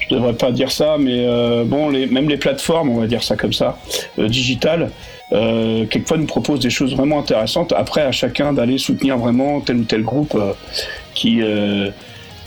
[0.00, 2.06] je devrais pas dire ça, mais euh, bon, les...
[2.06, 3.78] même les plateformes, on va dire ça comme ça,
[4.16, 4.90] digitales,
[5.32, 7.72] quelquefois nous proposent des choses vraiment intéressantes.
[7.72, 10.38] Après, à chacun d'aller soutenir vraiment tel ou tel groupe
[11.14, 11.40] qui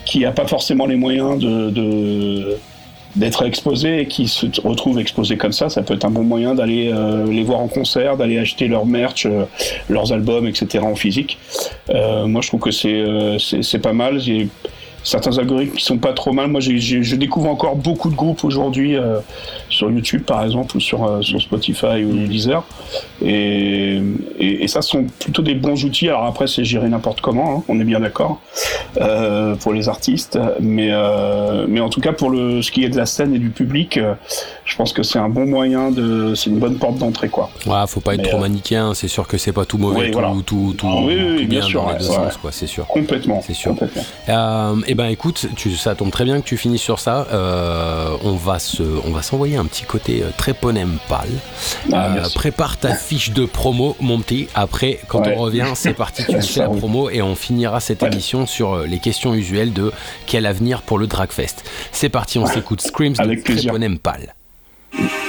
[0.06, 1.44] qui n'a pas forcément les moyens
[3.16, 6.54] d'être exposé et qui se retrouvent exposés comme ça, ça peut être un bon moyen
[6.54, 9.46] d'aller euh, les voir en concert, d'aller acheter leur merch, euh,
[9.90, 10.84] leurs albums, etc.
[10.84, 11.38] en physique.
[11.90, 13.04] Euh, moi, je trouve que c'est
[13.40, 14.20] c'est pas mal.
[15.06, 16.48] Certains algorithmes qui sont pas trop mal.
[16.50, 19.20] Moi, j'ai- je découvre encore beaucoup de groupes aujourd'hui euh,
[19.70, 22.66] sur YouTube, par exemple, ou sur, euh, sur Spotify ou Deezer.
[23.24, 24.02] Et,
[24.40, 26.10] et, et ça sont plutôt des bons outils.
[26.10, 28.42] Alors après, c'est géré n'importe comment, hein, on est bien d'accord,
[29.00, 30.38] euh, pour les artistes.
[30.60, 33.40] Mais, euh, mais en tout cas, pour le, ce qui est de la scène et
[33.40, 34.16] du public, euh,
[34.66, 37.50] je pense que c'est un bon moyen de, c'est une bonne porte d'entrée, quoi.
[37.68, 40.00] Ouais, faut pas être Mais, trop euh, manichéen, c'est sûr que c'est pas tout mauvais,
[40.00, 40.34] Oui, tout, voilà.
[40.46, 42.16] tout, tout, Ah, oui, oui, tout bien bien sûr, dans les deux ouais.
[42.16, 42.88] sens, quoi, c'est sûr.
[42.88, 43.42] Complètement.
[43.46, 43.72] C'est sûr.
[43.72, 44.04] Complètement.
[44.30, 47.28] Euh, eh ben écoute, tu, ça tombe très bien que tu finisses sur ça.
[47.32, 51.30] Euh, on va se, on va s'envoyer un petit côté euh, très ponem pâle.
[51.94, 54.48] Ah, Euh, prépare ta fiche de promo, mon petit.
[54.56, 55.36] Après, quand Ouais.
[55.38, 58.86] on revient, c'est parti, tu fais la promo et on finira cette émission sur euh,
[58.88, 59.92] les questions usuelles de
[60.26, 61.64] quel avenir pour le Dragfest.
[61.92, 64.34] C'est parti, on s'écoute Screams Avec de pâle.
[64.98, 65.25] On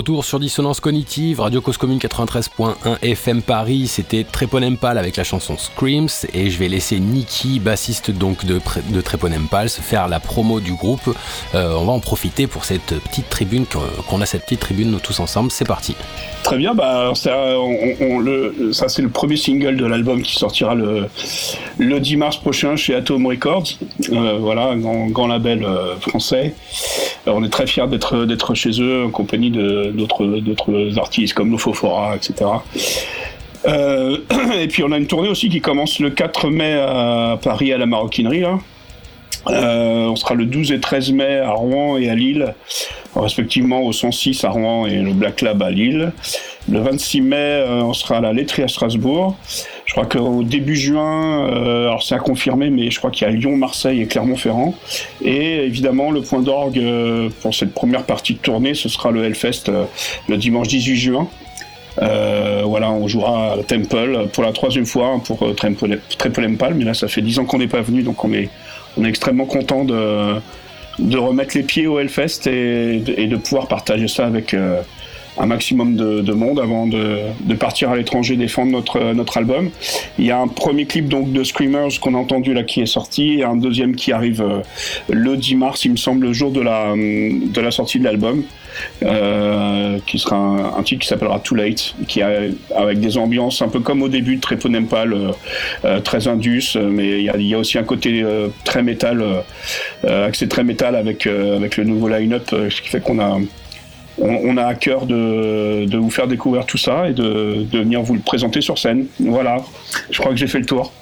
[0.00, 5.58] retour sur Dissonance Cognitive, Radio Cause Commune 93.1 FM Paris, c'était Tréponempal avec la chanson
[5.58, 10.60] Screams et je vais laisser Niki, bassiste donc de, de Tréponempal, se faire la promo
[10.60, 11.14] du groupe.
[11.54, 13.66] Euh, on va en profiter pour cette petite tribune,
[14.08, 15.94] qu'on a cette petite tribune nous tous ensemble, c'est parti.
[16.44, 17.28] Très bien, bah, ça,
[18.88, 21.08] c'est le premier single de l'album qui sortira le,
[21.76, 23.74] le 10 mars prochain chez Atom Records.
[24.10, 26.54] Euh, voilà, un grand, label euh, français.
[27.26, 32.50] on est très fiers d'être chez eux en compagnie d'autres d'autres artistes comme Lofofora, etc.
[33.66, 34.18] Euh,
[34.60, 37.78] et puis on a une tournée aussi qui commence le 4 mai à Paris à
[37.78, 38.40] la Maroquinerie.
[38.40, 38.58] Là.
[39.48, 42.54] Euh, on sera le 12 et 13 mai à Rouen et à Lille,
[43.16, 46.12] respectivement au 106 à Rouen et le Black Lab à Lille.
[46.68, 49.36] Le 26 mai, euh, on sera à la laiterie à Strasbourg.
[49.86, 53.30] Je crois qu'au début juin, euh, alors c'est à confirmer, mais je crois qu'il y
[53.30, 54.74] a Lyon, Marseille et Clermont-Ferrand.
[55.24, 59.24] Et évidemment, le point d'orgue euh, pour cette première partie de tournée, ce sera le
[59.24, 59.70] Hellfest
[60.28, 61.28] le dimanche 18 juin.
[61.96, 66.94] voilà, on jouera à Temple pour la troisième fois hein, pour Triple Empal, mais là
[66.94, 68.48] ça fait dix ans qu'on n'est pas venu, donc on est,
[68.96, 70.36] on est extrêmement content de,
[70.98, 74.54] de remettre les pieds au Hellfest et de pouvoir partager ça avec,
[75.40, 79.70] un maximum de, monde avant de, partir à l'étranger défendre notre, notre album.
[80.18, 82.86] Il y a un premier clip donc de Screamers qu'on a entendu là qui est
[82.86, 84.60] sorti et un deuxième qui arrive euh,
[85.08, 88.44] le 10 mars, il me semble, le jour de la, de la sortie de l'album.
[89.02, 92.42] Euh, qui sera un, titre qui s'appellera Too Late, qui a
[92.76, 95.12] avec des ambiances un peu comme au début de Treponempal,
[95.84, 98.24] euh, très indus, mais il y a, aussi un côté
[98.64, 99.24] très métal,
[100.04, 103.38] accès très métal avec avec le nouveau line-up, ce qui fait qu'on a
[104.20, 108.20] on, a à cœur de, vous faire découvrir tout ça et de, venir vous le
[108.20, 109.06] présenter sur scène.
[109.18, 109.58] Voilà,
[110.10, 110.92] je crois que j'ai fait le tour.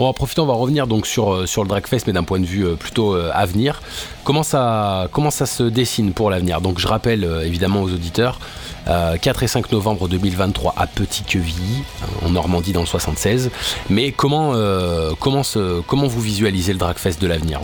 [0.00, 2.38] On va profiter, on va revenir donc sur, euh, sur le Dragfest, mais d'un point
[2.38, 3.82] de vue euh, plutôt euh, à venir.
[4.22, 6.60] Comment ça, comment ça se dessine pour l'avenir?
[6.60, 8.38] Donc je rappelle évidemment aux auditeurs,
[8.86, 11.82] 4 et 5 novembre 2023 à Petit-Quevilly,
[12.24, 13.50] en Normandie dans le 76.
[13.90, 14.52] Mais comment,
[15.18, 15.42] comment,
[15.86, 17.60] comment vous visualisez le Dragfest de l'avenir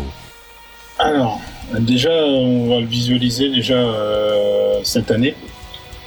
[0.99, 1.41] Alors,
[1.81, 3.83] déjà, on va le visualiser déjà
[4.83, 5.35] cette année.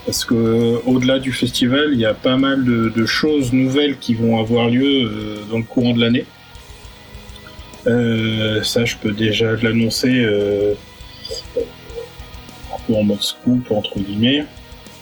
[0.08, 4.40] Parce que au-delà du festival, il y a pas mal de, choses nouvelles qui vont
[4.40, 6.24] avoir lieu euh, dans le courant de l'année.
[7.86, 10.72] Euh, ça, je peux déjà l'annoncer euh,
[12.74, 14.46] un peu en mode scoop entre guillemets.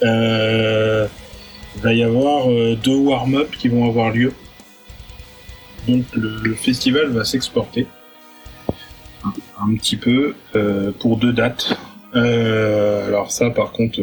[0.03, 2.49] il va y avoir
[2.83, 4.33] deux warm-up qui vont avoir lieu.
[5.87, 7.87] Donc le, festival va s'exporter
[9.61, 10.35] un, petit peu
[10.99, 11.77] pour deux dates.
[12.17, 14.01] Euh, alors ça, par contre,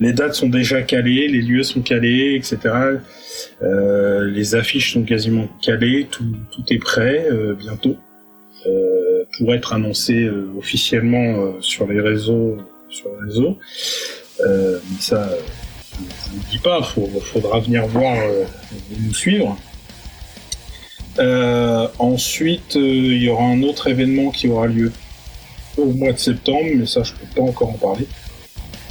[0.00, 2.58] les dates sont déjà calées, les lieux sont calés, etc.
[3.62, 6.24] Euh, les affiches sont quasiment calées, tout,
[6.68, 7.96] est prêt euh, bientôt
[9.38, 12.56] pour être annoncé officiellement sur les réseaux.
[12.88, 13.58] Sur les réseaux.
[14.40, 15.28] mais ça,
[15.92, 18.16] je ne dis pas, il faudra venir voir,
[19.00, 19.58] nous suivre.
[21.18, 24.92] Ensuite, il y aura un autre événement qui aura lieu
[25.76, 28.06] au mois de septembre, mais ça, je peux pas encore en parler.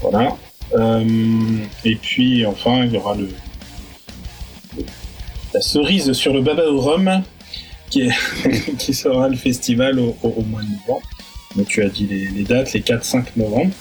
[0.01, 0.35] Voilà.
[0.73, 3.29] Euh, et puis, enfin, il y aura le,
[5.53, 7.23] la cerise sur le baba au rhum,
[7.89, 8.09] qui,
[8.77, 11.07] qui sera le festival au, mois de novembre.
[11.55, 13.71] Donc, tu as dit les, dates, les 4-5 novembre.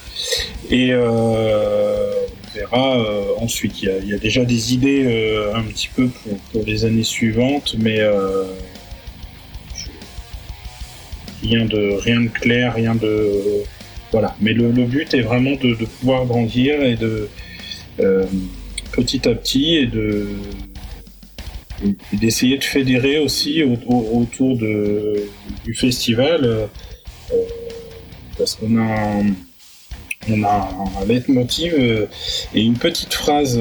[0.70, 2.12] Et euh,
[2.54, 3.82] verra euh, ensuite.
[3.82, 6.08] Il y, a, déjà des idées un petit peu
[6.52, 8.00] pour, les années suivantes, mais
[11.42, 13.64] rien de rien de clair, rien de
[14.12, 14.36] voilà.
[14.40, 17.28] Mais le, but est vraiment de, pouvoir grandir et de
[18.00, 18.26] euh,
[18.92, 20.28] petit à petit et de
[22.12, 26.66] d'essayer de fédérer aussi autour du festival euh,
[28.38, 29.24] parce qu'on a un,
[30.30, 30.70] on a
[31.00, 32.06] un leitmotiv euh,
[32.54, 33.60] et une petite phrase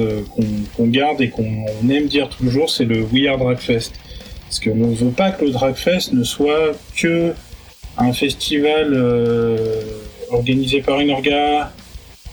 [0.76, 3.92] qu'on garde et qu'on aime dire toujours, c'est le We Are Dragfest.
[4.44, 7.32] Parce qu'on ne veut pas que le Dragfest ne soit que
[7.98, 9.82] un festival euh,
[10.30, 11.72] organisé par une orga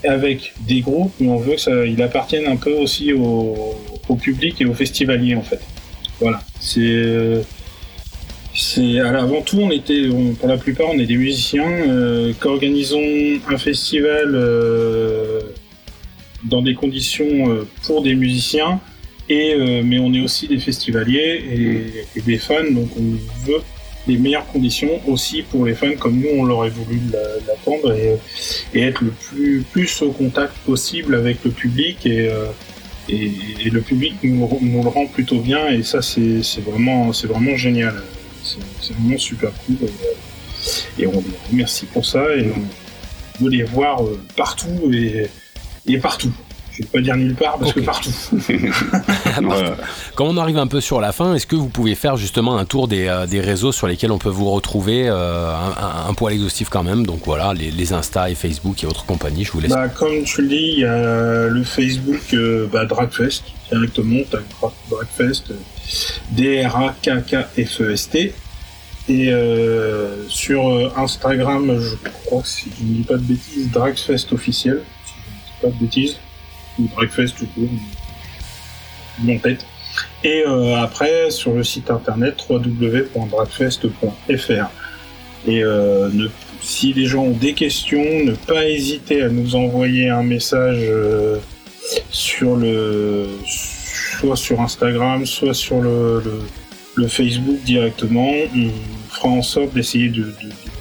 [0.08, 3.76] avec des groupes, mais on veut qu'il appartienne un peu aussi au,
[4.22, 5.60] public et aux festivaliers en fait.
[6.20, 7.44] Voilà, c'est
[8.60, 12.99] c'est avant tout on était pour la plupart on est des musiciens euh, qu'organisons
[13.47, 15.39] un festival euh,
[16.43, 18.80] dans des conditions pour des musiciens
[19.30, 21.43] et mais on est aussi des festivaliers
[22.16, 23.12] et, des fans donc on
[23.45, 23.62] veut
[24.07, 26.99] les meilleures conditions aussi pour les fans comme nous on l'aurait voulu
[27.47, 28.18] l'attendre et,
[28.74, 32.45] et, être le plus, plus au contact possible avec le public et, euh,
[33.07, 38.01] et, le public nous, nous, le rend plutôt bien et ça c'est vraiment, vraiment génial.
[38.82, 39.76] C'est vraiment super cool.
[40.97, 42.24] Et, on les remercie pour ça.
[42.36, 45.30] Et on veut les voir euh, partout et,
[45.88, 46.34] et partout.
[46.80, 48.10] Je vais pas dire nulle part parce que partout.
[50.16, 52.64] Quand on arrive un peu sur la fin, est-ce que vous pouvez faire justement un
[52.64, 55.52] tour des, euh, réseaux sur lesquels on peut vous retrouver euh,
[56.08, 57.06] un, poil exhaustif quand même?
[57.06, 59.72] Donc voilà, les, Insta et Facebook et autres compagnies, je vous laisse.
[59.72, 64.22] Bah, comme tu le dis, il y a le Facebook euh, bah, Dragfest, directement,
[64.89, 65.54] Dragfest,
[66.32, 68.34] D-R-A-K-K-F-E-S-T.
[69.10, 73.72] Et euh, sur euh, Instagram, je crois que si je ne dis pas de bêtises,
[73.72, 76.20] Dragfest officiel, si je ne dis pas de bêtises,
[76.78, 77.70] ou Dragfest tout court,
[79.20, 79.66] mon tête.
[80.24, 84.70] Et euh, après, sur le site internet www.dragfest.fr.
[85.48, 86.10] Et euh,
[86.62, 91.38] si les gens ont des questions, ne pas hésiter à nous envoyer un message euh,
[92.12, 93.30] sur le,
[94.18, 96.22] soit sur Instagram, soit sur le,
[97.07, 98.30] Facebook directement.
[98.55, 98.72] On
[99.10, 100.34] fera en sorte d'essayer de,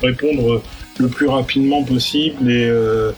[0.03, 0.63] répondre
[0.99, 3.13] le plus rapidement possible euh,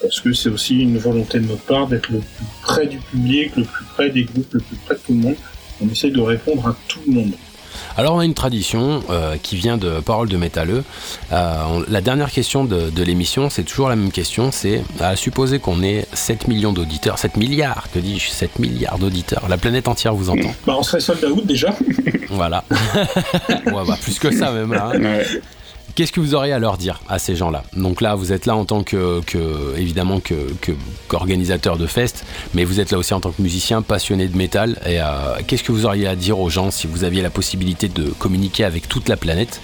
[0.00, 3.52] parce que c'est aussi une volonté de notre part d'être le plus près du public,
[3.56, 5.36] le plus près des groupes, le plus près de tout le monde.
[5.82, 7.32] On essaie de répondre à tout le monde.
[7.96, 10.84] Alors on a une tradition euh, qui vient de Parole de Métalleux.
[11.32, 15.16] Euh, on- la dernière question de, de l'émission, c'est toujours la même question, c'est à
[15.16, 19.88] supposer qu'on ait 7 millions d'auditeurs, 7 milliards, que dis-je, 7 milliards d'auditeurs, la planète
[19.88, 20.52] entière vous entend.
[20.66, 21.74] Bah, on serait sold out déjà.
[22.30, 22.64] Voilà.
[23.66, 24.92] ouais, bah, plus que ça même là.
[24.94, 25.00] hein.
[25.00, 25.26] Ouais.
[25.94, 27.62] Qu'est-ce que vous auriez à leur dire à ces gens-là?
[27.76, 30.72] Donc là, vous êtes là en tant que, que- évidemment, que, que-
[31.08, 32.24] qu'organisateur de fest,
[32.54, 34.78] mais vous êtes là aussi en tant que musicien passionné de métal.
[34.86, 35.04] Et euh,
[35.46, 38.64] qu'est-ce que vous auriez à dire aux gens si vous aviez la possibilité de communiquer
[38.64, 39.60] avec toute la planète?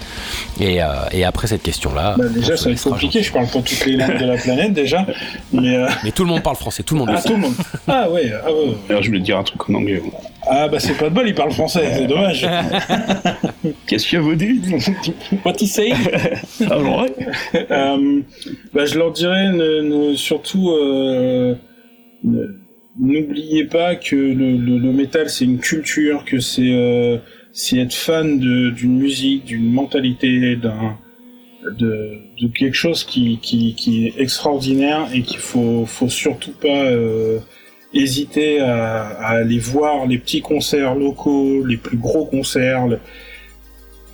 [0.59, 3.23] Et, euh, et après cette question-là, Bah, déjà, ça va être compliqué.
[3.23, 5.05] Je parle pour toutes les langues de la planète déjà.
[5.53, 7.29] Mais euh, Mais tout le monde parle français, tout le monde le ah, sait.
[7.29, 7.55] tout le monde.
[7.87, 8.75] Ah ouais, ah ouais.
[8.89, 10.01] Alors, je voulais te dire un truc en anglais.
[10.49, 12.47] Ah bah c'est pas de bol, il parle français, c'est dommage.
[13.87, 14.65] Qu'est-ce que vous dites
[15.45, 15.91] What he say?
[16.69, 17.13] Ah, ouais.
[17.71, 18.21] Euh,
[18.73, 19.81] bah, je leur dirais ne,
[20.11, 21.55] ne- surtout euh,
[22.99, 27.17] n'oubliez pas que le, le, le métal c'est une culture, que c'est euh,
[27.51, 30.97] c'est être fan d'une musique, d'une mentalité, d'un
[31.77, 36.67] de, de quelque chose qui, qui, qui est extraordinaire et qu'il faut faut surtout pas
[36.85, 37.39] euh,
[37.93, 42.99] hésiter à, aller voir les petits concerts locaux, les plus gros concerts, le-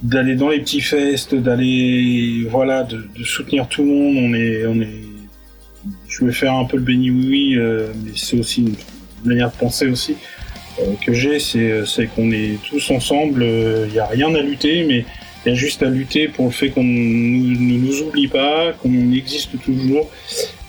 [0.02, 4.18] d'aller dans les petits fests, d'aller voilà, de, soutenir tout le monde.
[4.18, 5.02] On est, on est.
[6.08, 8.76] Je vais faire un peu le béni oui euh, mais c'est aussi une
[9.26, 10.16] manière de penser aussi
[10.80, 13.44] euh, que j'ai, c'est c'est qu'on est tous ensemble.
[13.44, 15.06] Il n'y a rien à lutter, mais
[15.46, 19.12] il y a juste à lutter pour le fait qu'on ne nous oublie pas, qu'on
[19.12, 20.10] existe toujours,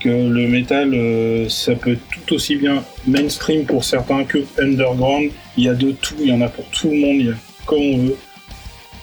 [0.04, 5.30] que le métal, euh, ça peut être tout aussi bien mainstream pour certains que underground.
[5.56, 7.30] Il y a de tout, il y en a pour tout le monde, il y
[7.30, 7.34] a
[7.64, 8.16] comme on veut.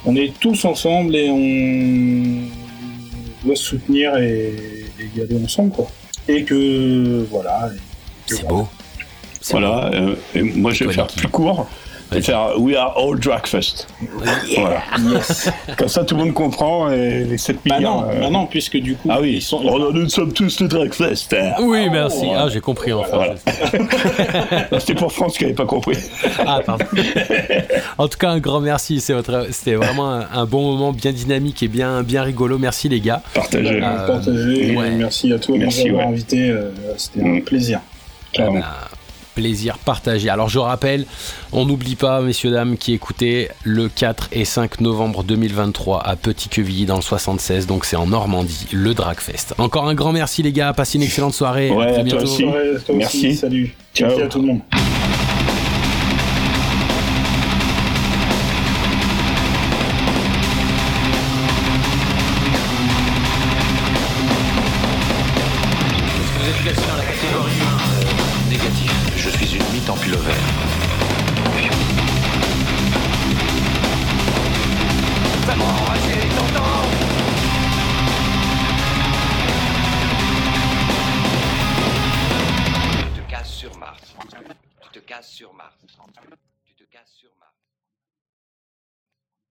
[0.05, 4.53] On est tous ensemble et on doit se soutenir et,
[4.99, 5.87] et y aller ensemble, quoi.
[6.27, 7.71] Et que, voilà.
[8.27, 8.49] C'est voilà.
[8.49, 8.67] beau.
[9.49, 11.67] Voilà, euh, et moi je vais faire plus court.
[12.11, 12.21] Vas-y.
[12.23, 13.87] faire We are all Dragfest.
[14.57, 14.81] Voilà.
[15.77, 18.01] Comme ça tout le monde comprend et les 7 Bah millions.
[18.01, 19.61] non, euh, bah non, puisque du coup, Ah oui, ils sont.
[19.63, 21.33] Oh, nous sommes tous les Dragfest.
[21.33, 21.53] hein.
[21.61, 22.25] Oui, merci.
[22.25, 22.33] ouais.
[22.35, 23.15] Ah, j'ai compris enfin.
[23.17, 23.35] Voilà.
[24.79, 25.97] C'était pour France qui n'avait pas compris.
[26.45, 26.85] Ah, pardon.
[27.97, 29.01] en tout cas, un grand merci.
[29.09, 32.57] Votre- C'était vraiment un, un bon moment, bien dynamique et bien, bien rigolo.
[32.57, 33.21] Merci les gars.
[33.33, 33.81] Partagez.
[33.81, 34.75] Euh, partagé.
[34.75, 34.91] ouais.
[34.91, 36.13] Merci à toi de Merci, nous avoir ouais.
[36.13, 36.49] invités.
[36.49, 37.41] euh, C'était un Mm.
[37.43, 37.79] plaisir.
[38.33, 38.59] Carrément.
[38.59, 38.65] Ben,
[39.35, 40.29] plaisir partagé.
[40.29, 41.05] Alors je rappelle,
[41.51, 46.85] on n'oublie pas, messieurs, dames, qui écoutaient le 4 et 5 novembre 2023 à Petit-Quevilly
[46.85, 49.53] dans le 76, donc c'est en Normandie, le Dragfest.
[49.57, 51.69] Encore un grand merci les gars, passez une excellente soirée.
[51.71, 52.23] Ouais, à très à toi bientôt.
[52.23, 52.43] aussi.
[52.43, 53.35] Ouais, toi aussi, Merci.
[53.35, 53.75] Salut.
[53.93, 54.07] Ciao.
[54.09, 54.59] Merci à tout le monde.